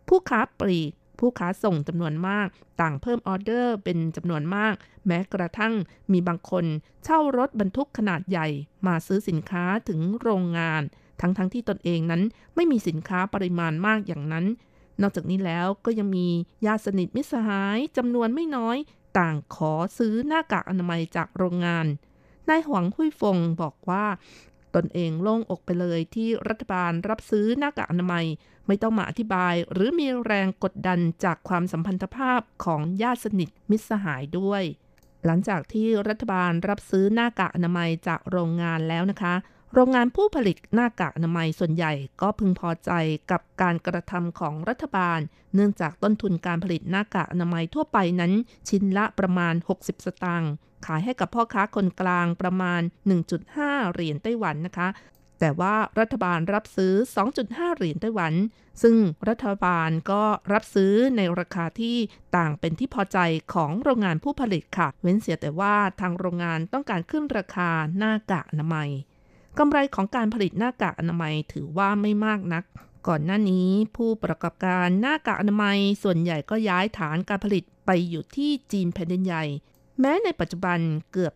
[0.08, 0.91] ผู้ค้าปลีก
[1.22, 2.47] ผู้ค้าส่งจำนวนมาก
[2.82, 4.76] ต่างเพิ่มออเดอร์เป็นจำนวนมาก
[5.07, 5.74] แม้กระทั่ง
[6.11, 6.65] มีบางคน
[7.03, 8.47] เช่ารถบรรทุกขนาดใหญ่
[8.88, 10.82] มาซื้อสินค้าถึงโรงงาน
[11.22, 12.22] ทั้งๆทที่ตนเองนั้น
[12.55, 14.45] ไม่มีสินค้าปริมาณมากอย่างนั้น
[15.01, 16.28] นอกจากนี้แล้วก็ยังมี
[16.65, 18.78] ญาติสนิทมิสหายจำนวนไม่น้อย
[19.19, 21.86] ต่างขอซื้อหน้ากากอนามัยจากโรงงาน
[22.49, 24.05] นายหวังหุยฟงบอกว่า
[24.76, 28.26] ตนเองโล่งอกไปเลยที่รัฐบาลรับซื้อหน้ากากอนามัย
[28.72, 34.63] ไม่ต้องมาอธิบาย หรือมีแรงกดดันจากความสัมพันธภาพของญาติสนิทมิตรสหายด้วย
[35.26, 39.34] หลังจากที่รัฐบาลรับซื้อหน้ากากอนามัยจากโรงงานแล้วนะคะ
[39.74, 42.91] โรงงานผู้ผลิตหน้ากากอนามัยส่วนใหญ่ก็พึงพอใจ
[43.32, 45.19] กับการกระทำของรัฐบาล
[45.55, 48.34] เนื่องจากต้นทุนการผลิตหน้ากากอนามัยทั่วไปนั้น
[48.69, 50.51] ชิ้นละประมาณ 60 สตางค์
[50.86, 52.82] ขายให้กับพ่อค้าคนกลางประมาณ
[53.38, 54.88] 1.5 เหรียญไต้หวันนะคะ
[55.42, 56.94] แต่ว่ารัฐบาลรับซื้อ
[57.36, 58.34] 2.5 เหรียญไต้หวัน
[58.82, 58.96] ซึ่ง
[59.30, 60.24] รัฐบาลก็
[60.54, 61.98] รับซื้อในราคาที่
[62.38, 63.18] ต่างเป็นที่พอใจ
[63.54, 68.89] ของโรงงานผู้ผลิตค่ะ เว้นเสียแต่ว่าทางโรงงานต้องการขึ้นราคาหน้ากากอนามัย
[69.58, 72.64] กำไรของการผลิตหน้ากากอนามัยถือว่าไม่มากนัก
[73.08, 79.44] ก่อนหน้านี้ผู้ประกอบการหน้ากากอนามัยส่วนใหญ่ก็ย้ายฐานการผลิตไปอยู่ที่จีนแผ่นดินใหญ่
[80.00, 80.80] แม้ในปัจจุบัน
[81.12, 81.34] เกือบ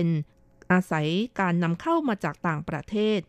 [0.00, 0.31] 90%
[0.72, 1.08] อาศัย
[1.40, 3.20] การนำเข้ามาจากต่างประเทศ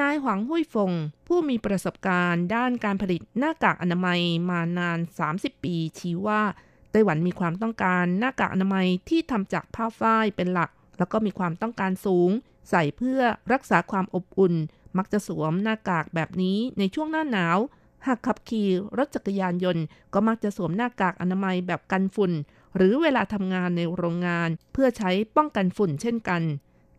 [0.00, 0.92] นายหวังหุยฟง
[1.26, 4.20] ผู้มีประสบการณ์ด้านการผลิตหน้ากากอนามัย
[4.50, 4.98] มานาน
[5.30, 6.42] 30 ปี ชี้ว่า
[6.90, 12.30] ไต้หวันมีความต้องการหน้ากากอนามัยที่ทำจากผ้าฝ้ายเป็นหลัก แล้วก็มีความต้องการสูง
[12.70, 13.20] ใส่เพื่อ
[13.52, 14.54] รักษาความอบอุ่น
[14.98, 17.58] มักจะสวมหน้ากากแบบนี้ในช่วงหน้าหนาว
[18.06, 18.68] หากขับขี่
[18.98, 19.84] รถจักรยานยนต์
[20.14, 22.32] ก็มักจะสวมหน้ากากอนามัยแบบกันฝุ่น
[22.76, 26.42] หรือเวลาทำงานในโรงงาน เพื่อใช้ป้องกันฝุ่นเช่นกัน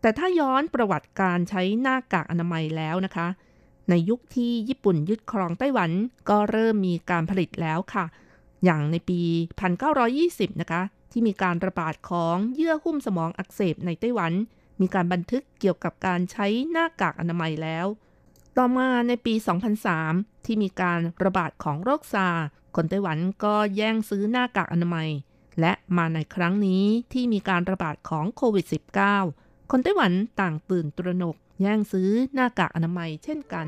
[0.00, 3.28] แต่ถ้าย้อนประวัติการใช้หน้ากากอนามัยแล้วนะคะ
[3.88, 5.90] ในยุคที่ญี่ปุ่นยึดครองไต้หวัน
[6.28, 8.04] ก็เริ่มมีการผลิตแล้วค่ะ
[8.64, 9.20] อย่างในปี
[9.86, 10.82] 1920 นะคะ
[11.12, 14.32] ที่มีการระบาดของเยื่อหุ้มสมองอักเสบในไต้หวัน
[14.80, 17.86] มีการบันทึกเกี่ยวกับการใช้หน้ากากอนามัยแล้ว
[18.56, 19.34] ต่อมาในปี
[19.90, 25.08] 2003 ที่มีการระบาดของโรคซาร์คนไต้หวันก็แย่งซื้อหน้ากากอนามัย
[25.60, 28.66] และมาในครั้งนี้ที่มีการระบาดของโควิด
[29.12, 33.66] -19 คนไต้หวันต่างตื่นตระหนกแย่งซื้อหน้ากากอนามัยเช่นกัน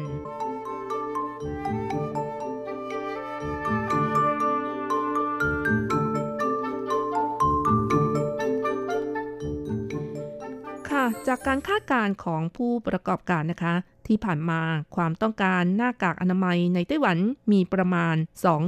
[10.90, 13.74] ค่ะ จากการคาดการณ์ของผู้ประกอบการนะคะ
[14.07, 14.61] ที่ผ่านมา
[14.96, 17.18] ความต้องการหน้ากากอนามัยในไต้หวัน
[17.53, 18.16] มีประมาณ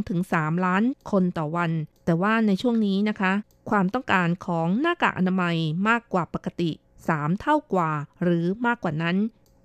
[0.07, 1.71] 2-3 ล้านคนต่อวัน
[2.05, 3.33] แต่ว่าในช่วงนี้นะคะ
[3.71, 5.57] ความต้องการของหน้ากากอนามัย
[5.89, 6.71] มากกว่าปกติ
[7.09, 7.91] 3 เท่ากว่า
[8.23, 9.17] หรือมากกว่านั้น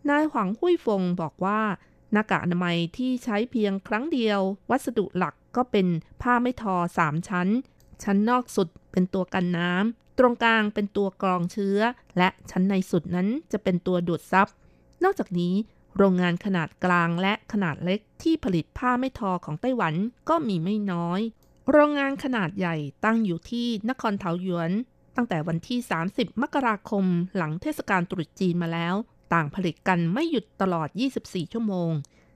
[0.09, 1.61] นายหวังหุยฟงบอกว่า
[2.11, 5.87] หน้ากากอนามัยที่ใช้เพียงครั้งเดียว วัสดุหลักก็เป็น
[6.21, 7.47] ผ้าไม่ทอ 3 ชั้น
[8.03, 11.79] ชั้นนอกสุดเป็นตัวกันน้ำตรงกลางเป็นตัวกรองเชื้อ
[12.17, 14.47] และชั้นในสุดนั้นจะเป็นตัวดูดซับ
[15.03, 15.53] นอกจากนี้
[15.97, 19.93] โรงงานขนาดกลางและขนาดเล็กที่ผลิตผ้าไม่ทอของไต้หวัน
[20.29, 21.19] ก็มีไม่น้อย
[21.71, 22.75] โรงงานขนาดใหญ่
[23.05, 24.71] ตั้งอยู่ที่นครเทาหยวน
[25.15, 25.79] ตั้งแต่วันที่
[26.11, 27.05] 30 มกราคม
[27.35, 28.95] หลังเทศกาลตรุษจีนมาแล้ว
[29.33, 30.87] ต่างผลิตกันไม่หยุดตลอด
[31.21, 31.91] 24 ชั่วโมง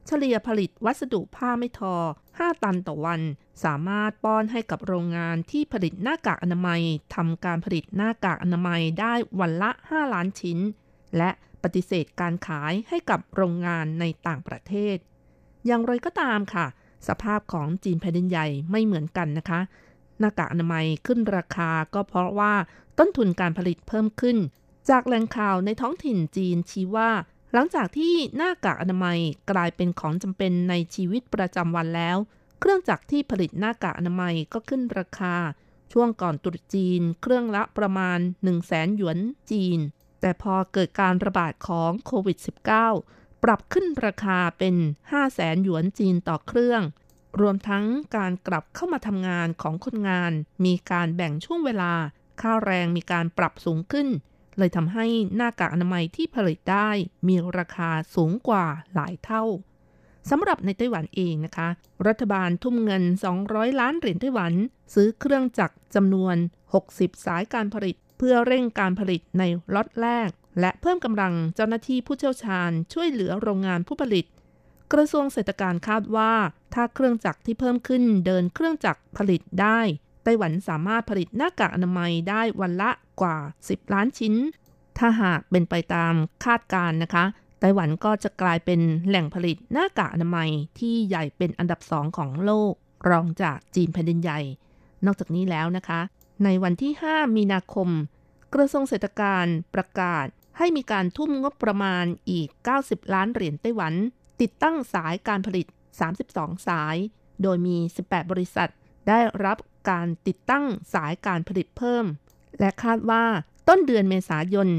[0.08, 1.96] เฉลี่ยผลิตวัสดุผ้าไม่ทอ
[2.28, 3.22] 5 ตันต่อวัน
[3.64, 6.82] สามารถป้อนให้กับโรงงานที่ผลิตหน้ากากอนามัย
[7.16, 10.60] ทำการผลิตหน้ากากอนามัยได้วันละ 5 ล้านชิ้น
[11.18, 11.30] และ
[11.64, 14.98] ปฏิเสธการขายให้กับโรงงานในต่างประเทศ
[15.66, 16.66] อย่างไรก็ตามค่ะ
[17.08, 19.60] สภาพของจีนแผ่นดินใหญ่ไม่เหมือนกันนะคะ
[20.20, 22.54] หน้ากากอนามัยขึ้นราคาก็เพราะว่า
[23.00, 24.38] ต้นทุนการผลิตเพิ่มขึ้น
[24.90, 27.12] จากแหล่งข่าวในท้องถิ่นจีนชี้ว่า
[27.54, 29.20] หลังจากที่หน้ากากอนามัย
[29.52, 32.18] กลายเป็นของจำเป็นในชีวิตประจำวันแล้ว
[32.60, 35.36] เครื่องจักรที่ผลิตหน้ากากอนามัยก็ขึ้นราคา
[35.92, 39.18] ช่วงก่อนตรุษจีน เครื่องละประมาณ 1 0 0 0 0แสนหยวน
[39.52, 39.80] จีน
[40.22, 42.38] แต่พอเกิดการระบาดของโควิด
[42.90, 46.82] -19 ปรับขึ้นราคาเป็น 5 0 0แสนหยวนจีนต่อเครื่อง
[47.40, 47.86] รวมทั้ง
[48.18, 50.32] การกลับเข้ามาทำงานของคนงาน
[50.66, 51.94] มีการแบ่งช่วงเวลา
[52.42, 54.08] ค่าแรงมีการปรับสูงขึ้น
[54.58, 55.06] เลยทำให้
[55.36, 56.90] หน้ากากอนามัยที่ผลิตได้
[57.28, 59.44] มีราคาสูงกว่าหลายเท่า
[60.30, 61.70] สำหรับในไต้หวันเองนะคะ
[62.08, 63.04] รัฐบาลทุ่มเงิน
[63.42, 64.54] 200 ล้านเหรียญไต้หวัน
[64.94, 66.36] ซื้อเครื่องจักรจำนวน
[66.82, 69.44] 60 สายการผลิต เพื่อเร่งการผลิตใน
[69.76, 74.26] ล็อตแรก และเพิ่มกำลังเจ้าหน้าที่ผู้เชี่ยวชาญช่วยเหลือโรงงานผู้ผลิต
[74.94, 76.32] กระทรวงเศรษฐการคาดว่า
[76.74, 79.80] ถ้าเครื่องจักรที่เพิ่มขึ้นเดินเครื่องจักรผลิตได้
[80.24, 83.38] ไต้หวันสามารถผลิตหน้ากากอนามัยได้วันละกว่า
[83.68, 84.36] 10 ล้านชิ้น
[84.98, 86.14] ถ้าหากเป็นไปตาม
[86.46, 87.26] คาดการนะคะ
[87.60, 92.74] ไต้หวันก็จะกลายเป็นแหล่งผลิตหน้ากากอนามัยที่ใหญ่เป็นอันดับสองของโลก
[93.10, 94.40] รองจากจีนแผ่นดินใหญ่
[95.06, 96.02] นอกจากนี้แล้วนะคะ
[96.44, 97.90] ในวันที่ 5 มีนาคม
[98.54, 100.26] กระทรวงเศรษฐการประกาศ
[100.58, 102.48] ให้มีการทุ่มงบประมาณอีก
[102.82, 103.94] 90 ล้านเหรียญไต้หวัน
[104.42, 105.66] ติดตั้งสายการผลิต
[106.18, 106.96] 32 สาย
[107.42, 108.70] โดยมี 18 บริษัท
[109.08, 109.58] ได้รับ
[109.90, 112.06] การติดตั้งสายการผลิตเพิ่ม
[112.60, 113.24] และคาดว่า
[113.68, 114.70] ต้นเดือนเมษายน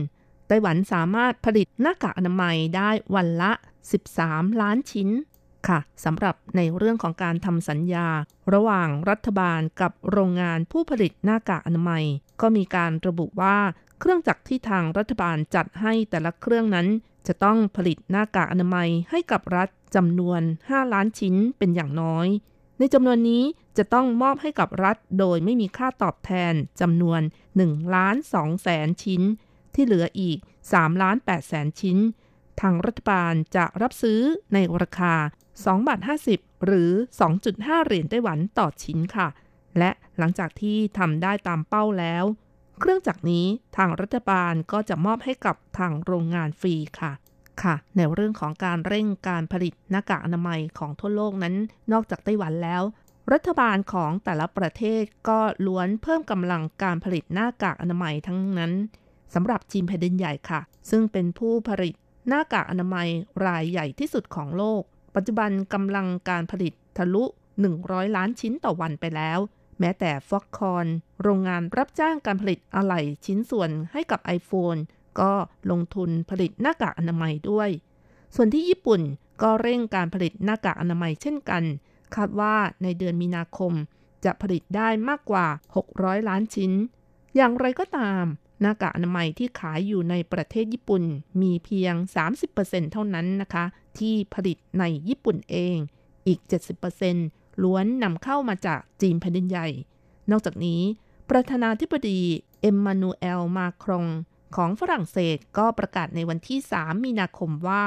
[0.48, 3.52] ไต้หวันสามารถผลิตหน้ากากอนามัยได้วันละ
[4.06, 5.08] 13 ล้านชิ้น
[5.68, 8.08] ค่ะสำหรับในเรื่องของการทำสัญญา
[8.54, 12.04] ระหว่างรัฐบาลกับโรงงานผู้ผลิตหน้ากากอนามัย
[12.40, 13.58] ก็มีการระบุว่า
[13.98, 16.86] เครื่องจักรที่ทางรัฐบาลจัดให้แต่ละเครื่องนั้น
[17.26, 22.26] จะต้องผลิตหน้ากากอนามัยให้กับรัฐจำนวน 5 ล้านชิ้นเป็นอย่างน้อย
[22.78, 23.44] ในจำนวนนี้
[23.78, 27.20] จะต้องมอบให้กับรัฐโดยไม่มีค่าตอบแทนจำนวน
[27.58, 29.22] 1ล้าน2แสนชิ้น
[29.74, 30.38] ที่เหลืออีก
[30.70, 31.98] 3ล้าน8แสนชิ้น
[32.60, 34.20] ทางรัฐบาลจะรับซื้อ
[34.54, 35.14] ในราคา
[35.50, 36.00] 2บาท
[36.32, 36.90] 50 หรือ
[37.38, 39.28] 2.5 เหรียญไต้หวันต่อชิ้นค่ะ
[39.78, 42.24] และหลังจากที่ทำได้ตามเป้าแล้ว
[42.80, 47.12] เครื่องจักรนี้ทางรัฐบาลก็จะมอบให้กับทางโรงงานฟรีค่ะ
[47.62, 51.54] ค่ะ ในเรื่องของการเร่งการผลิตหน้ากากอนามัยของทั่วโลกนั้น
[51.92, 52.82] นอกจากไต้หวันแล้ว
[53.32, 58.72] รัฐบาลของแต่ละประเทศก็ล้วนเพิ่มกำลังการผลิตหน้ากากอนามัยทั้งนั้น
[59.34, 60.60] สำหรับจีนแผ่นดินใหญ่ค่ะ
[60.90, 61.94] ซึ่งเป็นผู้ผลิต
[62.28, 63.08] หน้ากากอนามัย
[63.46, 64.82] รายใหญ่ที่สุดของโลก
[65.14, 67.24] ปัจจุบันกำลังการผลิตทะลุ
[67.70, 69.38] 100 ล้านชิ้นต่อวันไปแล้ว
[69.80, 70.86] แม้แต่ฟ็อกคอน
[71.22, 74.80] โรงงานรับจ้างการผลิตอะไหล่ชิ้นส่วนให้กับ iPhone
[75.20, 75.32] ก็
[75.70, 77.70] ลงทุนผลิตหน้ากากอนามัยด้วย
[78.34, 79.00] ส่วนที่ญี่ปุ่น
[79.42, 81.62] ก็เร่งการผลิตหน้ากากอนามัยเช่นกัน
[82.14, 83.72] คาดว่าในเดือนมีนาคม
[84.24, 85.46] จะผลิตได้มากกว่า
[85.86, 86.72] 600 ล้านชิ้น
[87.36, 88.24] อย่างไรก็ตาม
[88.60, 91.02] หน้ากากอนามัยที่ขายอยู่ในประเทศญี่ปุ่น
[91.42, 91.94] มีเพียง
[92.44, 93.64] 30%เท่านั้นนะคะ
[93.98, 95.76] ที่ผลิตในญี่ปุ่นเอง
[96.26, 96.40] อีก
[97.10, 99.68] 70% ล้วนนำเข้ามาจากจีนแผ่นดินใหญ่
[100.30, 100.80] นอกจากนี้
[101.30, 102.20] ประธานาธิบดี
[102.60, 104.06] เอ็มมานูเอลมาครง
[104.56, 107.82] ของฝรั่งเศสก็ประกาศในวันที่ 3 มีนาคมว่า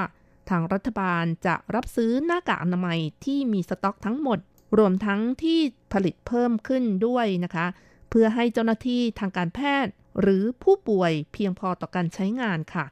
[0.49, 4.39] ทางรัฐบาลจะรับซื้อหน้ากากอนามัยที่มีสต็อกทั้งหมด
[4.77, 5.59] รวมทั้งที่
[5.93, 7.65] ผลิตเพิ่มขึ้นด้วยนะคะ
[8.09, 12.85] เพื่อให้เจ้าหน้าที่ทางการแพทย์ หรือผู้ป่วยเพียงพอต่อการใช้งานค่ะ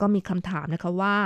[0.00, 1.16] ก็มีคำถามนะคะว่า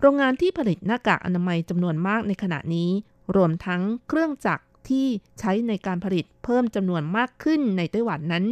[0.00, 2.90] โรงงานที่ผลิตหน้ากากอนามัยจำนวนมากในขณะนี้
[3.36, 5.06] รวมทั้งเครื่องจักรที่
[5.40, 8.44] ใช้ในการผลิตเพิ่มจำนวนมากขึ้นในไต้หวันนั้น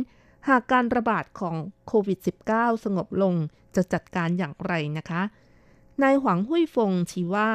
[0.49, 1.57] หากการระบาดของ
[1.87, 2.19] โควิด
[2.51, 3.35] -19 สงบลง
[3.77, 5.23] จะจัดการอย่างไรนะคะ
[6.03, 7.49] นายหวังหุยฟงชี้ว่า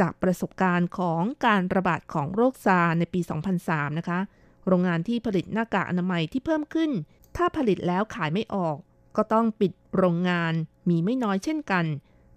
[0.00, 3.20] จากประสบการณ์ของการระบาดของโรคซาในปี
[3.60, 4.20] 2003 นะคะ
[4.66, 6.90] โรงงานที่ผลิตหน้ากากอนามัยที่เพิ่มขึ้น
[7.36, 8.76] ถ้าผลิตแล้วขายไม่ออก
[9.16, 10.52] ก็ต้องปิดโรงงาน
[10.88, 11.84] มีไม่น้อยเช่นกัน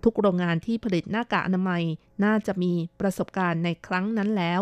[0.10, 1.84] ทุกโรงงานที่ผลิตหน้ากากอนามัย
[2.24, 4.62] น่าจะมีประสบการณ์ในครั้งนั้นแล้ว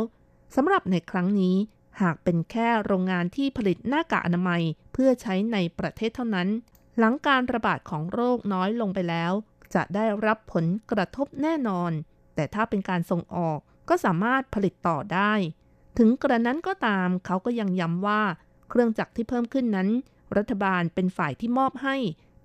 [0.55, 1.55] สำหรับในครั้งนี้
[2.01, 4.61] หากเป็นแค่โรงงานที่ผลิตหน้ากากอนามัย
[4.93, 6.49] เพื่อใช้ในประเทศเท่านั้น
[6.97, 9.31] หลังการระบาดของโรคน้อยลงไปแล้ว
[9.75, 11.91] จะได้รับผลกระทบแน่นอน
[12.35, 15.33] แต่ถ้าเป็นการส่งออกก็สามารถผลิตต่อได้
[15.97, 18.21] ถึงกระนั้นก็ตามเขาก็ยังย้ำว่า
[18.69, 19.89] เครื่องจักรที่เพิ่มขึ้นนั้น
[20.37, 21.95] รัฐบาลเป็นฝ่ายที่มอบให้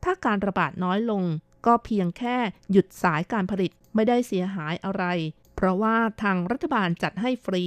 [0.04, 1.24] ถ้าการระบาดน้อยลง
[1.66, 2.36] ก็เพียงแค่
[2.70, 5.04] หยุดสายการผลิตไม่ได้เสียหายอะไร
[5.56, 7.64] เพราะว่าทางรัฐบาลจัดให้ฟรี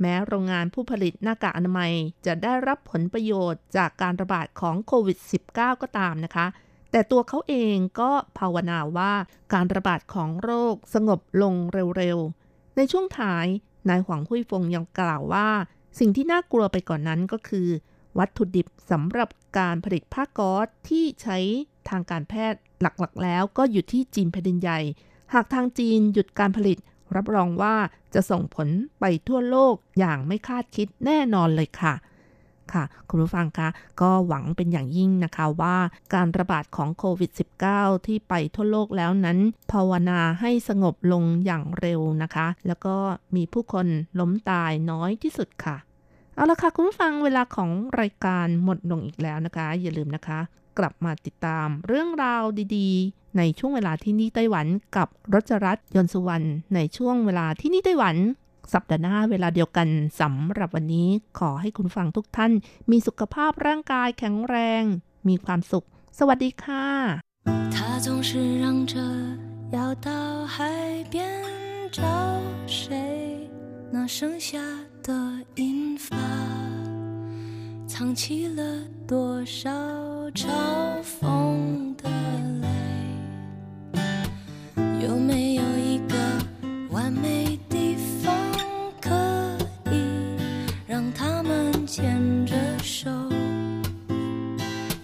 [0.00, 1.92] แม้โรงงานผู้ผลิตหน้ากากอนามัย
[2.26, 5.18] จะได้รับผลประโยชน์จากการระบาดของโควิด
[5.50, 6.46] -19 ก็ตามนะคะ
[6.90, 9.12] แต่ตัวเขาเองก็ภาวนาว่า
[9.52, 11.54] การระบาดของโรคสงบลง
[11.96, 13.46] เร็วๆ ในช่วงท้าย
[13.88, 15.48] นายหวังหุยฟงยังกล่าวว่า
[15.98, 17.68] สิ่งที่น่ากลัวไปก่อนนั้นก็คือ
[18.18, 19.28] วัตถุดิบสำหรับ
[19.58, 21.38] การผลิตผ้าก๊อซที่ใช้
[21.90, 24.80] ทางการแพทย์หลักๆ แล้วก็อยู่ที่จีนแผ่นดินใหญ่
[25.34, 26.78] หากทางจีนหยุดการผลิต
[27.16, 27.74] รับรองว่า
[28.14, 28.68] จะส่งผล
[29.00, 31.94] ไปทั่วโลกอย่างไม่คาดคิดแน่นอนเลยค่ะ
[32.72, 33.68] ค่ะคุณผู้ฟังคะ
[34.00, 35.76] ก็หวังเป็นอย่างยิ่งนะคะว่า
[36.14, 37.30] การระบาดของโควิด
[37.68, 39.38] -19 ที่ไปทั่วโลกแล้วนั้น
[39.72, 42.96] ภาวนาให้สงบลงอย่างเร็วนะคะ แล้วก็
[43.36, 43.86] มีผู้คน
[44.20, 45.76] ล้มตายน้อยที่สุดค่ะ
[46.34, 47.70] เอาละค่ะ คุณผู้ฟังเวลาของ
[48.00, 50.40] รายการหมดลงอีกแล้วนะคะ อย่าลืมนะคะ
[50.77, 52.43] กลับมาติดตามเรื่องราว
[52.77, 58.15] ดีๆ ในช่วงเวลาที่นี่ไต้หวันกับรจรัสยนต์สุวรรณในช่วงเวลาที่นี่ไต้หวัน
[58.73, 59.87] สัปดาห์หน้าเวลาเดียวกัน
[60.21, 61.09] สำหรับวันนี้
[61.39, 62.51] ขอให้คุณฟังทุกท่าน
[62.91, 64.83] มีสุขภาพร่างกายแข็งแรง
[65.27, 65.85] มีความสุข
[66.19, 66.85] สวัสดีค่ะ
[67.73, 68.29] 他总是
[68.61, 68.95] 嚷着
[69.77, 70.09] 要到
[70.53, 70.55] 海
[71.11, 71.15] 边
[71.97, 72.01] 找
[72.67, 72.89] 谁？
[73.93, 74.59] 那剩下
[75.03, 75.09] 的
[75.55, 76.15] 银发，
[78.02, 78.62] 藏起了
[79.06, 79.70] 多少
[80.30, 80.48] 嘲
[81.04, 82.10] 讽的
[82.60, 82.66] 泪？
[85.06, 86.16] 有没有一个
[86.90, 88.34] 完美地方，
[89.00, 89.08] 可
[89.92, 90.02] 以
[90.84, 93.08] 让他们牵着手，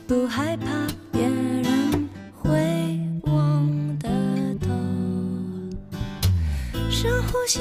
[0.08, 0.66] 不害怕
[1.12, 2.50] 别人会
[3.22, 4.08] 望得
[4.60, 4.68] 到？
[6.90, 7.60] 深呼吸，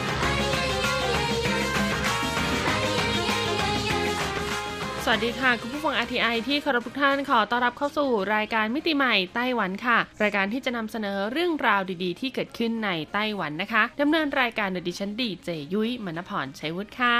[5.05, 17.17] สวัสดีค่ะคุณผู้ฟัง RTI ที่เคารพทุกท่านขอต้อนรับเข้าสู่รายการมิติใหม่ไต้หวันค่ะ รายการที่จะนำเสนอเรื่องราวดีๆ ที่เกิดขึ้นในไต้หวันนะคะดำเนินรายการโดยดิฉันดีเจยุ้ยมณพรชัยวุฒิค่ะ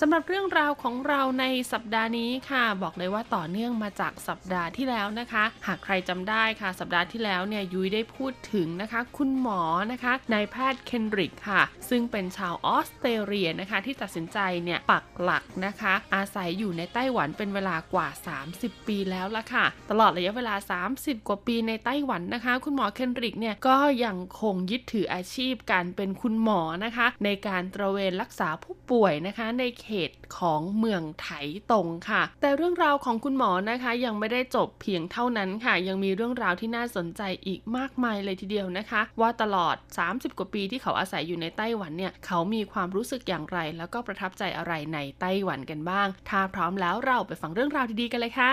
[0.00, 9.62] สำหรับเรื่องราวของเราในสัปดาห์นี้ค่ะ บอกเลยว่าต่อเนื่องมาจากสัปดาห์ที่แล้วนะคะ หากใครจำได้ค่ะ สัปดาห์ที่แล้วเนี่ยยุ้ยได้พูดถึงนะคะ คุณหมอ
[9.92, 18.08] นะคะนายแพทย์เคนริกค่ะ ซึ่งเป็นชาวออสเตรเลียนะคะ ที่ตัดสินใจเนี่ยปักหลักนะคะ อาศัยอยู่ในไต้หวันเป็นเวลากว่า
[18.48, 20.54] 30 ปีแล้วล่ะค่ะ ตลอดระยะเวลา
[20.88, 31.28] 30 กว่าปีในไต้หวันนะคะ คุณหมอเคนริกเนี่ยก็ยังคงยึดถืออาชีพการเป็นคุณหมอนะคะ ในการตระเวนรักษาผู้ป่วยนะคะ ในเขตของเมืองไถ
[31.72, 39.76] ตงค่ะ แต่เรื่องราวของคุณหมอนะคะยังไม่ได้จบเพียงเท่านั้นค่ะ ยังมีเรื่องราวที่น่าสนใจอีกมากมายเลยทีเดียวนะคะ ว่าตลอด
[40.08, 48.48] 30 กว่าปีที่เขาอาศัยอยู่ในไต้หวันเนี่ยเขามีความรู้สึกอย่างไร แล้วก็ประทับใจอะไรในไต้หวันกันบ้าง ถ้าพร้อมแล้วเราไปฟังเรื่องราวดีๆกันเลยค่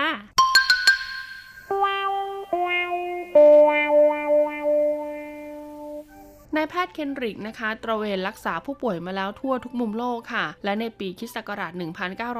[6.56, 11.72] นายแพทย์เคนริกนะคะ ตระเวนรักษาผู้ป่วยมาแล้วทั่วทุกมุมโลกค่ะ และในปีคริสต์ศักราช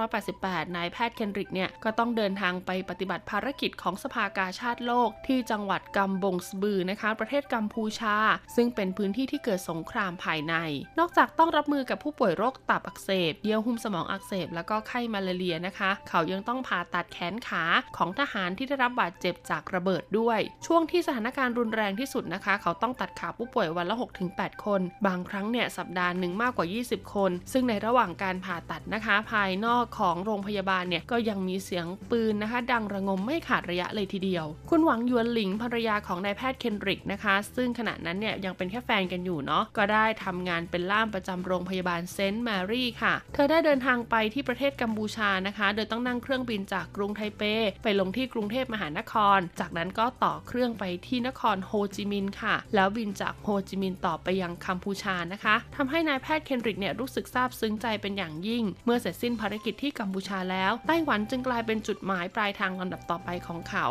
[0.05, 8.17] 1988 นายแพทย์เคนริกเนี่ย ก็ต้องเดินทางไปปฏิบัติภารกิจของสภากาชาติโลก ที่จังหวัดกัมบงสบือนะคะ ประเทศกัมพูชา
[8.57, 10.55] ซึ่งเป็นพื้นที่ที่เกิดสงครามภายใน
[10.99, 17.65] นอกจากต้องรับมือกับผู้ป่วยโรคตับอักเสบ เยื่อหุ้มสมองอักเสบ แล้วก็ไข้มาลาเรียนะคะ เขายังต้องผ่าตัดแขนขา
[17.97, 47.43] ของทหารที่ได้รับบาดเจ็บจากระเบิดด้วย ช่วงที่สถานการณ์รุนแรงที่สุดนะคะ เขาต้องตัดขาผู้ป่วยวันละ6-8 คน บางครั้งเนี่ยสัปดาห์หนึ่งมากกว่า 20 คน ซึ่งในระหว่างการผ่าตัดนะคะ ภายนอกของโรงพยาบาลเนี่ยก็ยังมีเสียงปืนนะคะ ดังระงมไม่ขาดระยะเลยทีเดียว คุณหวังยวนหลิงภรรยาของนายแพทย์เคนริกนะคะ ซึ่งขณะนั้นเนี่ยยังเป็นแค่แฟนกันอยู่เนาะก็ได้ทำงานเป็นล่ามประจำโรงพยาบาลเซนต์แมรี่ค่ะ เธอได้เดินทางไปที่ประเทศกัมพูชานะคะ โดยต้องนั่งเครื่องบินจากกรุงไทเป
[47.83, 63.87] ไปลงที่กรุงเทพมหานคร จากนั้นก็ต่อเครื่องไปที่นครโฮจิมินห์ค่ะ แล้วบินจากโฮจิมินห์ต่อไปยังกัมพูชานะคะทำให้นายแพทย์เคนริกเนี่ยรู้สึกซาบซึ้งใจเป็นอย่างยิ่ง เมื่อเสร็จสิ้นภารกิจที่กัมพูชาแล้ว ไต้หวันจึงกลายเป็นจุดหมายปลายทางลำดับต่อไปของเขา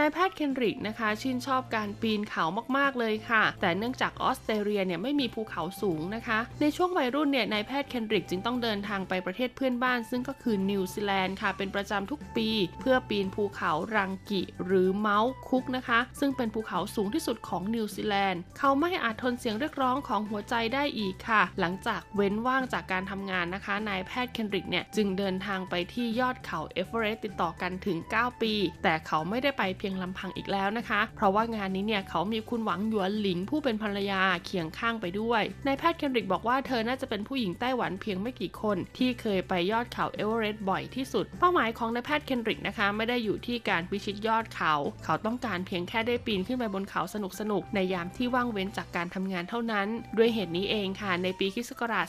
[0.00, 2.44] นายแพทย์เคนริกนะคะชื่นชอบการปีนเขา
[2.76, 12.48] มากๆเลยค่ะ แต่เนื่องจากออสเตรเลียเนี่ยไม่มีภูเขาสูงนะคะ ในช่วงวัยรุ่นเนี่ยนายแพทย์เคนริกจึงต้องเดินทางไปประเทศเพื่อนบ้าน ซึ่งก็คือนิวซีแลนด์ค่ะ เป็นประจำทุกปี
[12.80, 44.74] เพื่อปีนภูเขารังกิ หรือ Mount Cook นะคะ ซึ่งเป็นภูเขาสูงที่สุดของนิวซีแลนด์เขาไม่อาจทนเสียงเรียกร้องของหัวใจได้อีกค่ะ หลังจากเว้นว่างจากการทำงานนะคะนายแพทย์เคนริกเนี่ยจึงเดินทางไปที่ยอดเขาเอเวอเรสต์ติดต่อกันถึง 9 ปี แต่เขาไม่ได้ไปเพียงลำพังอีกแล้วนะคะ เพราะว่างานนี้เนี่ยเขามีคุณหวังหยวนหลิงผู้เป็นภรรยาเคียงข้างไปด้วยนายแพทย์เคนริกบอกว่าเธอน่าจะเป็นผู้หญิงไต้หวันเพียงไม่กี่คน ที่เคยไปยอดเขาเอเวอเรสต์บ่อยที่สุด เป้าหมายของนายแพทย์เคนริกนะคะ ไม่ได้อยู่ที่การพิชิตยอดเขา
[45.04, 47.16] เขาต้องการเพียงแค่ได้ปีนขึ้นไปบนเขาส
[47.50, 52.06] นุกๆในยามที่ว่างเว้นจากการทำงานเท่านั้น ด้วยเหตุนี้เองค่ะในปีคริสต์ศักราช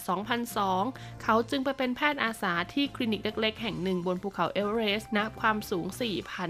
[0.61, 5.86] 2002 เขาจึงไปเป็นแพทย์อาสาที่คลินิกเล็กๆแห่งหนึ่งบนภูเขาเอเวอเรสต์ณความสูง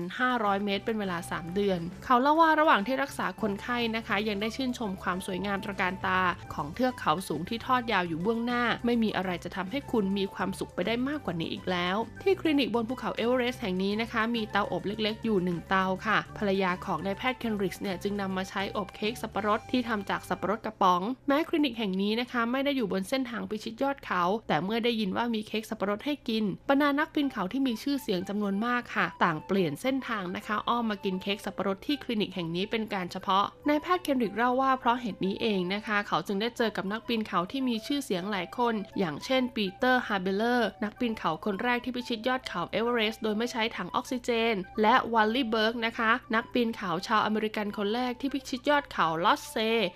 [0.01, 6.20] 4,500 เมตร เป็นเวลา3 เดือน เขาเล่าว่าระหว่างที่รักษาคนไข้นะคะ ยังได้ชื่นชมความสวยงามตระการตา
[6.53, 38.75] ของเทือกเขาสูงที่ทอดยาวอยู่เบื้องหน้า ไม่มีอะไรจะทำให้คุณมีความสุขไปได้มากกว่านี้อีกแล้ว ที่คลินิกบนภูเขาเอเวอเรสต์แห่งนี้นะคะ มีเตาอบเล็กๆ อยู่ 1 เตาค่ะ ภรรยาของนายแพทย์เคนริกส์เนี่ยจึงนำมาใช้อบเค้กสับปะรดที่ทำจากสับปะรดกระป๋อง แม้คลินิกแห่งนี้นะคะ ไม่ได้อยู่บนเส้นทางพิชิตยอดเขา แต่เมื่อได้ยินว่ามีเค้กสับปะรดให้กินบรรดานักปีนเขาที่มีชื่อเสียงจำนวนมากค่ะ ต่างเปลี่ยนเส้นทางนะคะ อ้อมมากินกินเค้กสับปะรดที่คลินิกแห่งนี้เป็นการเฉพาะ นายแพทย์เคนริกเล่าว่าเพราะเหตุนี้เองนะคะ เขาจึงได้เจอกับนักปีนเขาที่มีชื่อเสียงหลายคน
[38.99, 49.55] อย่างเช่นปีเตอร์ฮาร์เบเลอร์นักปีนเขาคนแรกที่พิชิตยอดเขาเอเวอเรสต์โดยไม่ใช้ถังออกซิเจน และวัลลี่เบิร์กนะคะนักปีนเขาชาวอเมริกันคนแรกที่พิชิตยอดเขาโลตเซ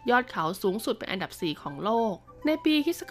[0.09, 2.15] ยอดเขาสูงสุดเป็นอันดับ 4 ของโลก
[2.47, 3.01] ในปีคศ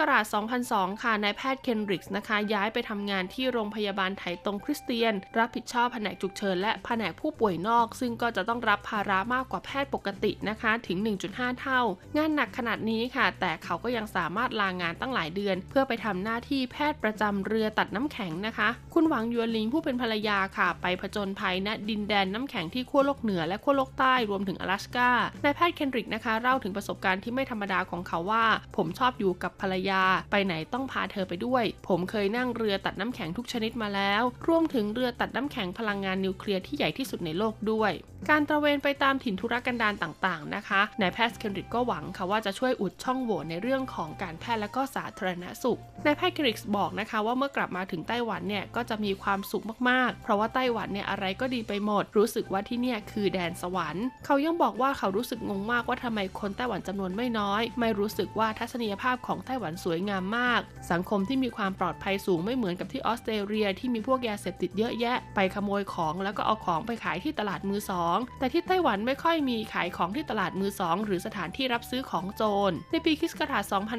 [0.46, 10.98] 2002 ค่ะ นายแพทย์เคนริกส์นะคะ ย้ายไปทำงานที่โรงพยาบาลไถตรงคริสเตียน รับผิดชอบแผนกฉุกเฉินและแผนกผู้ป่วยนอก ซึ่งก็จะต้องรับภาระมากกว่าแพทย์ปกตินะคะ ถึง
[11.30, 11.80] 1.5 เท่า
[12.16, 25.10] งานหนักขนาดนี้ค่ะ แต่เขาก็ยังสามารถลางงานตั้งหลายเดือน เพื่อไปทำหน้าที่แพทย์ประจำเรือตัดน้ำแข็งนะคะ คุณหวังยวนลิงผู้เป็นภรรยาค่ะ ไปผจญภัยณดินแดนน้ำแข็งที่ขั้วโลกเหนือและขั้วโลกใต้รวมถึง阿拉สกา
[25.44, 28.44] นายแพทย์เคนริกนะคะเล่าถึงประสบการณ์ที่ไม่ธรรมดาของเขาว่า
[28.78, 37.92] ผมชอบอยู่กับภรรยา ไปไหนต้องพาเธอไปด้วย ผมเคยนั่งเรือตัดน้ำแข็งทุกชนิดมาแล้ว รวมถึงเรือตัดน้ำแข็งพลังงานนิวเคลียร์ที่ใหญ่ที่สุดในโลกด้วย
[38.30, 73.32] การตระเวนไปตามถิ่นทุรกันดารต่างๆนะคะนายแพทย์เคนริกก็หวังค่ะว่าจะช่วยอุดช่องโหว่ในเรื่องของการแพทย์และก็สาธารณสุขนายแพทย์เคนริกบอกนะคะว่าเมื่อกลับมาถึงไต้หวันเนี่ยก็จะมีความสุขมากๆ เพราะว่าไต้หวันเนี่ยอะไรก็ดีไปหมด รู้สึกว่าที่เนี่ยคือแดนสวรรค์ เขายังบอกว่าเขารู้สึกงงมากว่าทำไมคนไต้หวันจำนวนไม่น้อย ไม่รู้สึกว่าทัศนียภาพาพของไต้หวันสวยงามมาก สังคมที่มีความปลอดภัยสูงไม่เหมือนกับที่ออสเตรเลียที่มีพวกยาเสพติดเยอะแยะ ไปขโมยของแล้วก็เอาของไปขายที่ตลาดมือสอง แต่ที่ไต้หวันไม่ค่อยมีขายของที่ตลาดมือสองหรือสถานที่รับซื้อของโจร ในปีคศ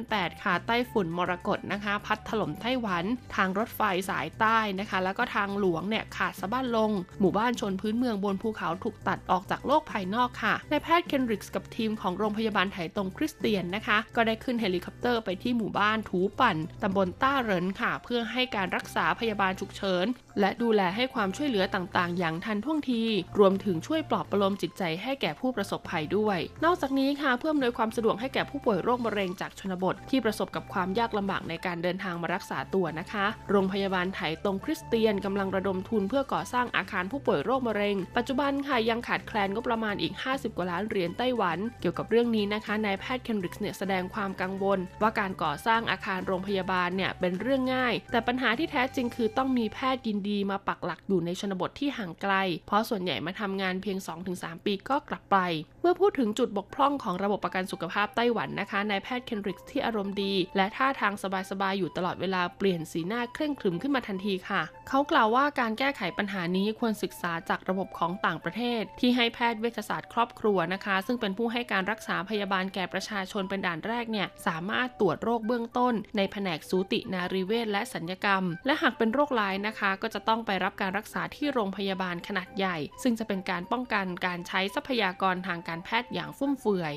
[0.03, 3.03] 2008 ค่ะ ไต้ฝุ่นมรกตนะคะ พัดถล่มไต้หวัน
[3.36, 20.05] ทางรถไฟสายใต้นะคะ แล้วก็ทางหลวงเนี่ยขาดสะบั้นลง หมู่บ้านชนพื้นเมืองบนภูเขาถูกตัดออกจากโลกภายนอกค่ะนายแพทย์เคนริกส์กับทีมของโรงพยาบาลไถตงคริสเตียนนะคะ ก็ได้ขึ้นเฮลิคอปเตอร์ไปที่หมู่บ้านถูปั่นตำบลต้าเหรินค่ะ เพื่อให้การรักษาพยาบาลฉุกเฉิน
[20.39, 23.03] และดูแลให้ความช่วยเหลือต่างๆ อย่างทันท่วงที
[23.39, 52.34] รวมถึงช่วยปลอบประโลมจิตใจให้แก่ผู้ประสบภัยด้วย นอกจากนี้ค่ะเพื่ออำนวยความสะดวกให้แก่ผู้ป่วยโรคมะเร็งจากชนบท ที่ประสบกับความยากลำบากในการเดินทางมารักษาตัวนะคะ โรงพยาบาลไถตรงคริสเตียนกำลังระดมทุนเพื่อก่อสร้างอาคารผู้ป่วยโรคมะเร็ง ปัจจุบันค่ะยังขาดแคลนงบประมาณอีก 50 กว่าล้านเหรียญไต้หวัน เกี่ยวกับเรื่องนี้นะคะนายแพทย์เคนริกส์เนี่ยแสดงความกังวล ว่าการก่อสร้างอาคารโรงพยาบาลเนี่ยเป็นเรื่องง่าย แต่ปัญหาที่แท้จริงคือต้องมีแพทย์ยินดีมาปักหลักอยู่ในชนบทที่ห่างไกล
[52.67, 53.97] เพราะส่วนใหญ่มาทำงานเพียง
[54.32, 55.38] 2-3 ปีก็กลับไป
[55.82, 61.13] เมื่อพูดถึงจุดบกพร่องของระบบประกันสุขภาพไต้หวันนะคะนายแพทย์เคนริกที่อารมณ์ดี และท่าทาง
[61.51, 86.93] สบายๆอยู่ตลอดเวลาเปลี่ยนสีหน้าเคร่งครึมขึ้นมาทันทีค่ะ เขากล่าวว่าการแก้ไขปัญหานี้ควรศึกษาจากระบบของต่างประเทศ ที่ให้แพทย์เวชศาสตร์ครอบครัวนะคะ ซึ่งเป็นผู้ให้การรักษาพยาบาลแก่ประชาชนเป็นด่านแรกเนี่ยสามารถตรวจโรคเบื้องต้น ในแผนกสูตินารีเวชและสัญญกรรม และหากเป็นโรคร้ายนะคะ ก็จะต้องไปรับการรักษาที่โรงพยาบาลขนาดใหญ่ ซึ่งจะเป็นการป้องกันการใช้ทรัพยากรทางการการแพทย์อย่างฟุ่มเฟือย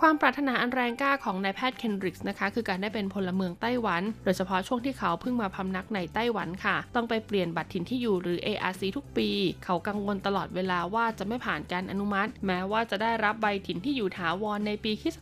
[0.00, 9.28] ความปรารถนาอันแรงกล้าของนายแพทย์เคนริกส์นะคะคือการได้เป็นพลเมืองไต้หวัน โดยเฉพาะช่วงที่เขาเพิ่งมาพำนักในไต้หวันค่ะ ต้องไปเปลี่ยนบัตรถิ่นที่อยู่หรือ ARC ทุกปี
[9.64, 15.16] เขากังวลตลอดเวลาว่าจะไม่ผ่านการอนุมัติ แม้ว่าจะได้รับใบถิ่นที่อยู่ถาวรในปีคศ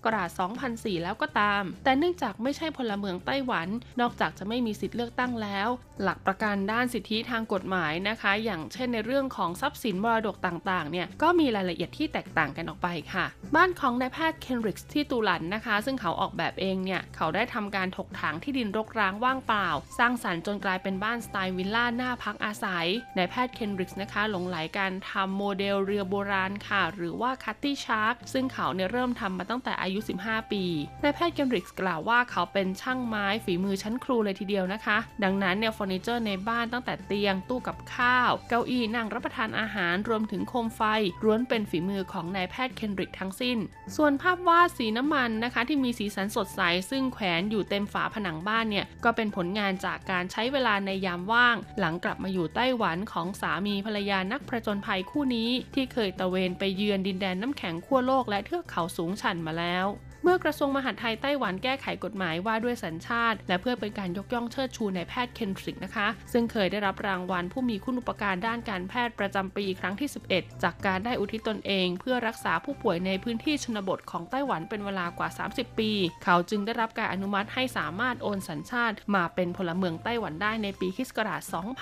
[0.49, 3.69] 2004 แล้วก็ตาม แต่เนื่องจากไม่ใช่พลเมืองไต้หวัน
[4.01, 5.69] นอกจากจะไม่มีสิทธิ์เลือกตั้งแล้ว
[6.03, 13.25] หลักประกันด้านสิทธิทางกฎหมายนะคะ อย่างเช่นในเรื่องของทรัพย์สินมรดกต่างๆเนี่ยก็มีรายละเอียดที่แตกต่างกันออกไปค่ะ
[13.57, 22.87] บ้านของนายแพทย์เคนริกส์ที่ตูหลันนะคะ ซึ่งเขาออกแบบเองเนี่ย เขาได้ทำการถากถางที่ดินรกร้างว่างเปล่า สร้างสรรค์จนกลายเป็นบ้านสไตล์วิลล่าน่าพักอาศัย
[23.17, 30.65] นายแพทย์เคนริกส์นะคะ หลงใหลการทำโมเดลเรือโบราณค่ะ หรือว่า Cutty Sark ซึ่งเขาเนี่ยเริ่มทำมาตั้งแต่อายุ 15 ปี
[31.03, 40.83] นายแพทย์เคนริกส์กล่าวว่าเขาเป็นช่างไม้ฝีมือชั้นครูเลยทีเดียวนะคะ ดังนั้นเนี่ยเฟอร์นิเจอร์ในบ้านตั้งแต่เตียงตู้กับข้าว เก้าอี้นั่งรับประทานอาหารรวมถึงโคมไฟ
[41.25, 43.59] ล้วนเป็นฝีมือของนายแพทย์เคนริกทั้งสิ้น
[43.97, 59.87] ส่วนภาพวาดสีน้ำมันนะคะ ที่มีสีสันสดใส ซึ่งแขวนอยู่เต็มฝาผนังบ้านเนี่ยก็เป็นผลงานจากการใช้เวลาในยามว่าง หลังกลับมาอยู่ไต้หวันของสามีภรรยานักประจนภัยคู่นี้ ที่เคยตะเวนไปเยือนดินแดนน้ำแข็งขั้วโลกและเทือกเขาสูงชันมาแล้ว
[60.27, 75.91] เมื่อกระทรวงมหาดไทยไต้หวันแก้ไขกฎหมายว่าด้วยสัญชาติ และเพื่อเป็นการยกย่องเชิดชูในแพทย์เคนทริกนะคะ ซึ่งเคยได้รับรางวัลผู้มีคุณอุปการด้านการแพทย์ประจำปีครั้งที่ 11 จากการได้อุทิศตนเอง เพื่อรักษาผู้ป่วยในพื้นที่ชนบทของไต้หวันเป็นเวลากว่า 30 ปี
[76.25, 81.11] เขาจึงได้รับการอนุมัติให้สามารถโอนสัญชาติ มาเป็นพลเมืองไต้หวันได้ในปีคศ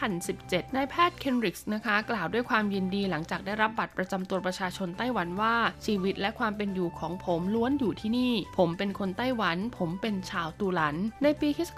[0.02, 5.54] 2017นายแพทย์เคนริกส์นะคะ กล่าวด้วยความยินดีหลังจากได้รับบัตรประจำตัวประชาชนไต้หวันว่า
[5.86, 11.70] ชีวิตและความเป็นอยู่ของผมล้วนอยู่ที่นี่นี่ ผมเป็นคนไต้หวัน ผมเป็นชาวตูหลัน ในปีคศ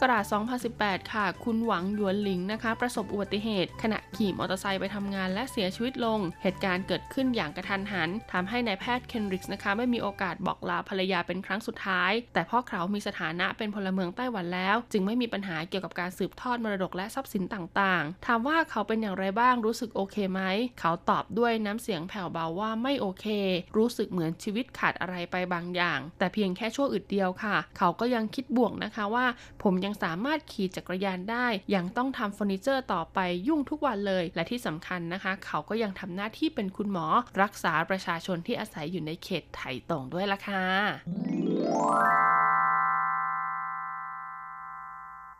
[0.53, 20.43] 2018 ค่ะ คุณหวังหยวนหลิงนะคะ ประสบอุบัติเหตุ ขณะขี่มอเตอร์ไซค์ไปทำงานและเสียชีวิตลง เหตุการณ์เกิดขึ้นอย่างกระทันหันทำให้นายแพทย์เคนริกส์นะคะ ไม่มีโอกาสบอกลาภรรยาเป็นครั้งสุดท้าย แต่พ่อเขามีสถานะเป็นพลเมืองไต้หวันแล้ว จึงไม่มีปัญหาเกี่ยวกับการสืบทอดมรดกและทรัพย์สินต่างๆ ถามว่าเขาเป็นอย่างไรบ้างรู้สึกโอเคไหม
[20.81, 23.27] เขาตอบด้วยน้ำเสียงแผ่วเบาว่าไม่โอเค
[23.77, 29.27] รู้สึกเหมือนชีวิตขาดอะไรไปบางอย่าง แต่เพียงแค่ชั่วอึดเดียวค่ะ เขาก็ยังคิดบวกนะคะว่า
[29.63, 33.19] ผมยังสามารถขี่จักรยานได้ ยังต้องทำเฟอร์นิเจอร์ต่อไป
[33.49, 37.07] ยุ่งทุกวันเลย และที่สำคัญนะคะ เขาก็ยังทำหน้าที่เป็นคุณหมอ
[37.43, 42.34] รักษาประชาชนที่อาศัยอยู่ในเขตไถ่ตงด้วยล่ะค่ะ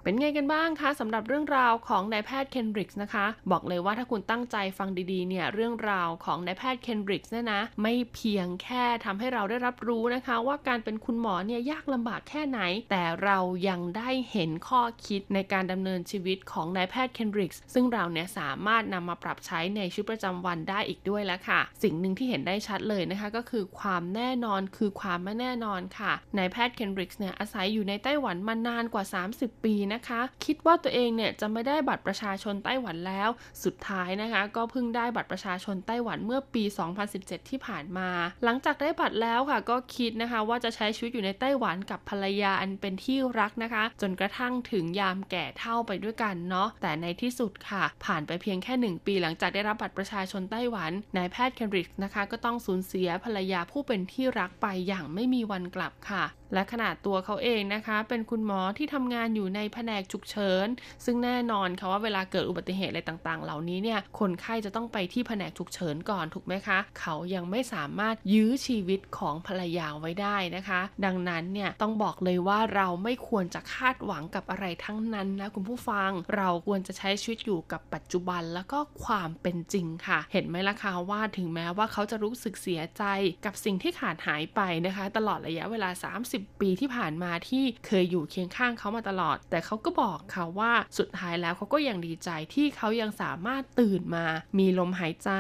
[0.05, 13.39] เป็นไงกันบ้างคะสำหรับเรื่องราวของนายแพทย์เคนริกส์นะคะ บอกเลยว่าถ้าคุณตั้งใจฟังดีๆเนี่ยเรื่องราวของนายแพทย์เคนริกส์เนี่ยนะ ไม่เพียงแค่ทำให้เราได้รับรู้นะคะ ว่าการเป็นคุณหมอเนี่ยยากลำบากแค่ไหน แต่เรา
[13.69, 33.29] ยังได้เห็นข้อคิดในการดำเนินชีวิตของนายแพทย์เคนริกส์ซึ่งเราเนี่ยสามารถนำมาปรับใช้ในชีวิตประจำวันได้อีกด้วยแล้วค่ะ สิ่งหนึ่งที่เห็นได้ชัดเลยนะคะ ก็คือความแน่นอนคือความไม่แน่นอนค่ะนายแพทย์เคนริกส์เนี่ยอาศัยอยู่ในไต้หวันมานานกว่า 30 ปีนะคะ คิดว่าตัวเองเนี่ยจะไม่ได้บัตรประชาชนไต้หวันแล้ว
[33.65, 36.65] สุดท้ายนะคะ ก็เพิ่งได้บัตรประชาชนไต้หวันเมื่อปี
[37.07, 38.09] 2017 ที่ผ่านมา
[38.45, 56.25] หลังจากได้บัตรแล้วค่ะ ก็คิดนะคะว่าจะใช้ชีวิตอยู่ในไต้หวันกับภรรยาอันเป็นที่รักนะคะ จนกระทั่งถึงยามแก่เท่าไปด้วยกันเนาะแต่ในที่สุดค่ะ ผ่านไปเพียงแค่ 1 ปีหลังจากได้รับบัตรประชาชนไต้หวันนายแพทย์เคนริกนะคะ ก็ต้องสูญเสียภรรยาผู้เป็นที่รักไปอย่างไม่มีวันกลับค่ะ
[56.55, 60.67] และขนาดตัวเขาเองนะคะ เป็นคุณหมอที่ทำงานอยู่ในแผนกฉุกเฉิน
[61.05, 83.05] ซึ่งแน่นอนค่ะว่าเวลาเกิดอุบัติเหตุอะไรต่างๆ เหล่านี้เนี่ย คนไข้จะต้องไปที่แผนกฉุกเฉินก่อนถูกไหมคะ เขายังไม่สามารถยื้อชีวิตของภรรยาไว้ได้นะคะ ดังนั้นเนี่ยต้องบอกเลยว่าเราไม่ควรจะคาดหวังกับอะไรทั้งนั้นนะคุณผู้ฟัง เราควรจะใช้ชีวิตอยู่กับปัจจุบันแล้วก็ความเป็นจริงค่ะ เห็นไหมล่ะคะว่าถึงแม้ว่าเขาจะรู้สึกเสียใจ
[83.45, 85.91] กับสิ่งที่ขาดหายไปนะคะ ตลอดระยะเวลา
[86.21, 94.27] 30ปีที่ผ่านมาที่เคยอยู่เคียงข้างเขามาตลอด แต่เขาก็บอกค่ะว่าสุดท้ายแล้วเขาก็ยังดีใจที่เขายังสามารถตื่นมา
[94.59, 95.31] มีลมหายใจ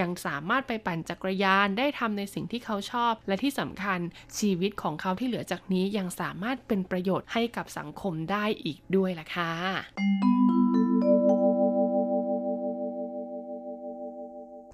[0.00, 4.00] ยังสามารถไปปั่นจักรยานได้ทำในสิ่งที่เขาชอบ และที่สำคัญ
[4.38, 10.69] ชีวิตของเขาที่เหลือจากนี้ยังสามารถเป็นประโยชน์ให้กับสังคมได้อีกด้วยล่ะค่ะ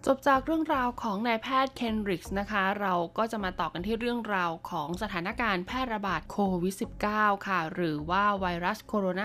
[0.08, 6.74] จบจากเรื่องราวของนายแพทย์เคนริกส์นะคะ เราก็จะมาต่อกันที่เรื่องราวของสถานการณ์แพร่ระบาดโควิด
[7.08, 9.22] -19 ค่ะ หรือว่าไวรัสโคโรน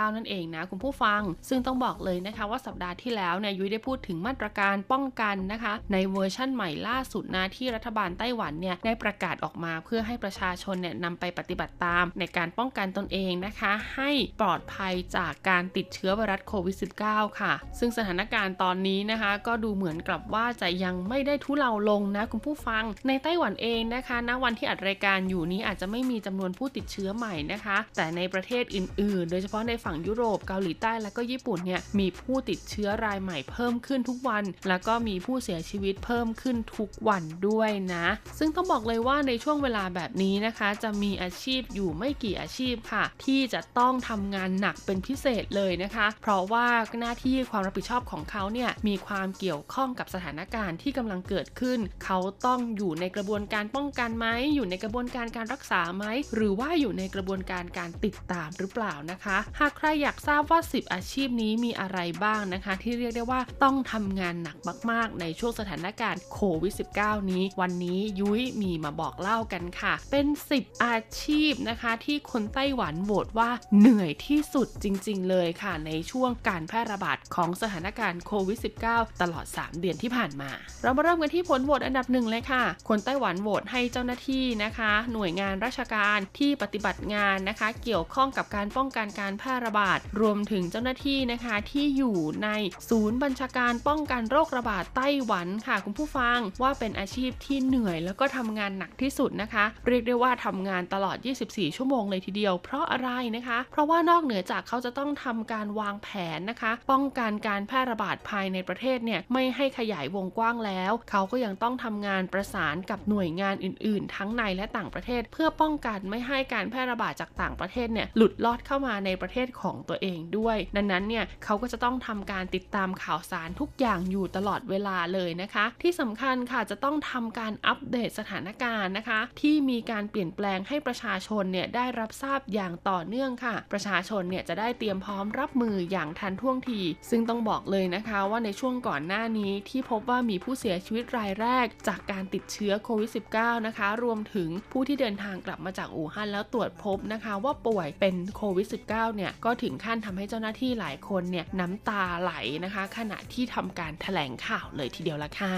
[0.00, 14.10] า 2019 นั่นเองนะคุณผู้ฟัง ซึ่งต้องบอกเลยนะคะว่าสัปดาห์ที่แล้วเนี่ยยุ้ยได้พูดถึงมาตรการป้องกันนะคะ ในเวอร์ชั่นใหม่ล่าสุดนะที่รัฐบาลไต้หวันเนี่ยได้ประกาศออกมาเพื่อให้ประชาชนเนี่ยนำไปปฏิบัติตามในการป้องกันตนเองนะคะ ให้
[14.40, 16.76] ปลอดภัยจากการติดเชื้อไวรัสโควิด
[17.06, 38.06] -19 ค่ะ ซึ่งสถานการณ์ตอนนี้นะคะก็ดูเหมือนกับว่าจะยังไม่ได้ทุเลาลงนะคุณผู้ฟัง ในไต้หวันเองนะคะณวันที่อัดรายการอยู่นี้อาจจะไม่มีจำนวนผู้ติดเชื้อใหม่นะคะ แต่ในประเทศอื่นๆ โดยเฉพาะในฝั่งยุโรปเกาหลีใต้และก็ญี่ปุ่นเนี่ยมีผู้ติดเชื้อรายใหม่เพิ่มขึ้นทุกวัน แล้วก็มีผู้เสียชีวิตเพิ่มขึ้นทุกวันด้วยนะ
[38.38, 46.66] ซึ่งต้องบอกเลยว่าในช่วงเวลาแบบนี้นะคะ จะมีอาชีพอยู่ไม่กี่อาชีพค่ะ ที่จะต้องทำงานหนักเป็นพิเศษเลยนะคะ เพราะว่า
[47.00, 56.04] หน้าที่ความรับผิดชอบของเขาเนี่ยมีความเกี่ยวข้องกับสถานการณ์ที่กำลังเกิดขึ้น เขาต้องอยู่ในกระบวนการป้องกันไหมอยู่ในกระบวนการการรักษาไหม
[56.34, 64.56] หรือว่าอยู่ในกระบวนการการติดตามหรือเปล่านะคะ หากใครอยากทราบว่า 10 อาชีพนี้มีอะไรบ้างนะคะ ที่เรียกได้ว่าต้องทำงานหนัก
[64.90, 78.58] มาก ๆ ในช่วงสถานการณ์โควิด -19 นี้ วันนี้ยุ้ยมีมาบอกเล่ากันค่ะ เป็น 10 อาชีพนะคะ ที่คนไต้หวันโหวตว่าเหนื่อยที่สุดจริง ๆ เลยค่ะ ในช่วงการแพร่ระบาดของสถานการณ์โควิด
[78.88, 80.50] -19 ตลอด3 เดือนที่ผ่านมา
[80.82, 92.48] เรามาเริ่มกันที่ผลโหวตอันดับหนึ่งเลยค่ะ คนไต้หวันโหวตให้เจ้าหน้าที่นะคะ หน่วยงานราชการที่ปฏิบัติงานนะคะ เกี่ยวข้องกับการป้องกันการแพร่ระบาด รวมถึงเจ้าหน้าที่นะคะที่อยู่ใน
[92.90, 101.16] ศูนย์บัญชาการป้องกันโรคระบาดไต้หวันค่ะ คุณผู้ฟังว่าเป็นอาชีพที่เหนื่อยแล้วก็ทำงานหนักที่สุดนะคะ เรียกได้ว่าทำงานตลอด
[101.48, 136.80] 24 ชั่วโมงเลยทีเดียว เพราะอะไรนะคะ เพราะว่านอกเหนือจากเขาจะต้องทำการวางแผนนะคะ ป้องกันการแพร่ระบาดภายในประเทศเนี่ยไม่ไม่ให้ขยายวงกว้างแล้ว เขาก็ยังต้องทำงานประสานกับหน่วยงานอื่น ๆ ทั้งในและต่างประเทศ เพื่อป้องกันไม่ให้การแพร่ระบาดจากต่างประเทศเนี่ยหลุดลอดเข้ามาในประเทศของตัวเองด้วย ดังนั้นเนี่ยเขาก็จะต้องทำการติดตามข่าวสารทุกอย่างอยู่ตลอดเวลาเลยนะคะ ที่สำคัญค่ะจะต้องทำการอัปเดตสถานการณ์นะคะ ที่มีการเปลี่ยนแปลงให้ประชาชนเนี่ยได้รับทราบอย่างต่อเนื่องค่ะ ประชาชนเนี่ยจะได้เตรียมพร้อมรับมืออย่างทันท่วงที
[137.10, 152.32] ซึ่งต้องบอกเลยนะคะว่าในช่วงก่อนหน้านี้ที่พบว่ามีผู้เสียชีวิตรายแรกจากการติดเชื้อโควิด -19 นะคะ รวมถึงผู้ที่เดินทางกลับมาจากอู่ฮั่นแล้วตรวจพบนะคะว่าป่วยเป็นโควิด -19 เนี่ย ก็ถึงขั้นทำให้เจ้าหน้าที่หลายคนเนี่ยน้ำตาไหล
[152.64, 155.56] นะคะ ขณะที่ทำการถแถลงข่าวเลยทีเดียวละค่ะ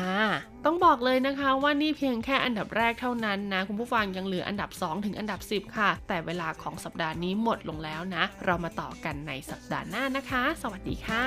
[0.64, 11.24] ต้องบอกเลยนะคะว่านี่เพียงแค่อันดับแรกเท่านั้นนะ คุณผู้ฟังยังเหลืออันดับ 2 ถึงอันดับ 10 ค่ะ แต่เวลาของสัปดาห์นี้หมดลงแล้วนะ เรามาต่อกันในสัปดาห์หน้านะคะ สวัสดีค่ะ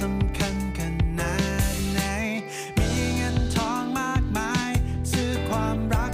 [0.00, 0.80] สำคัญข
[1.18, 1.34] นา
[1.74, 2.00] ดไหน
[2.78, 4.70] มีเงินทองมากมาย
[5.12, 6.12] ซื้อความรัก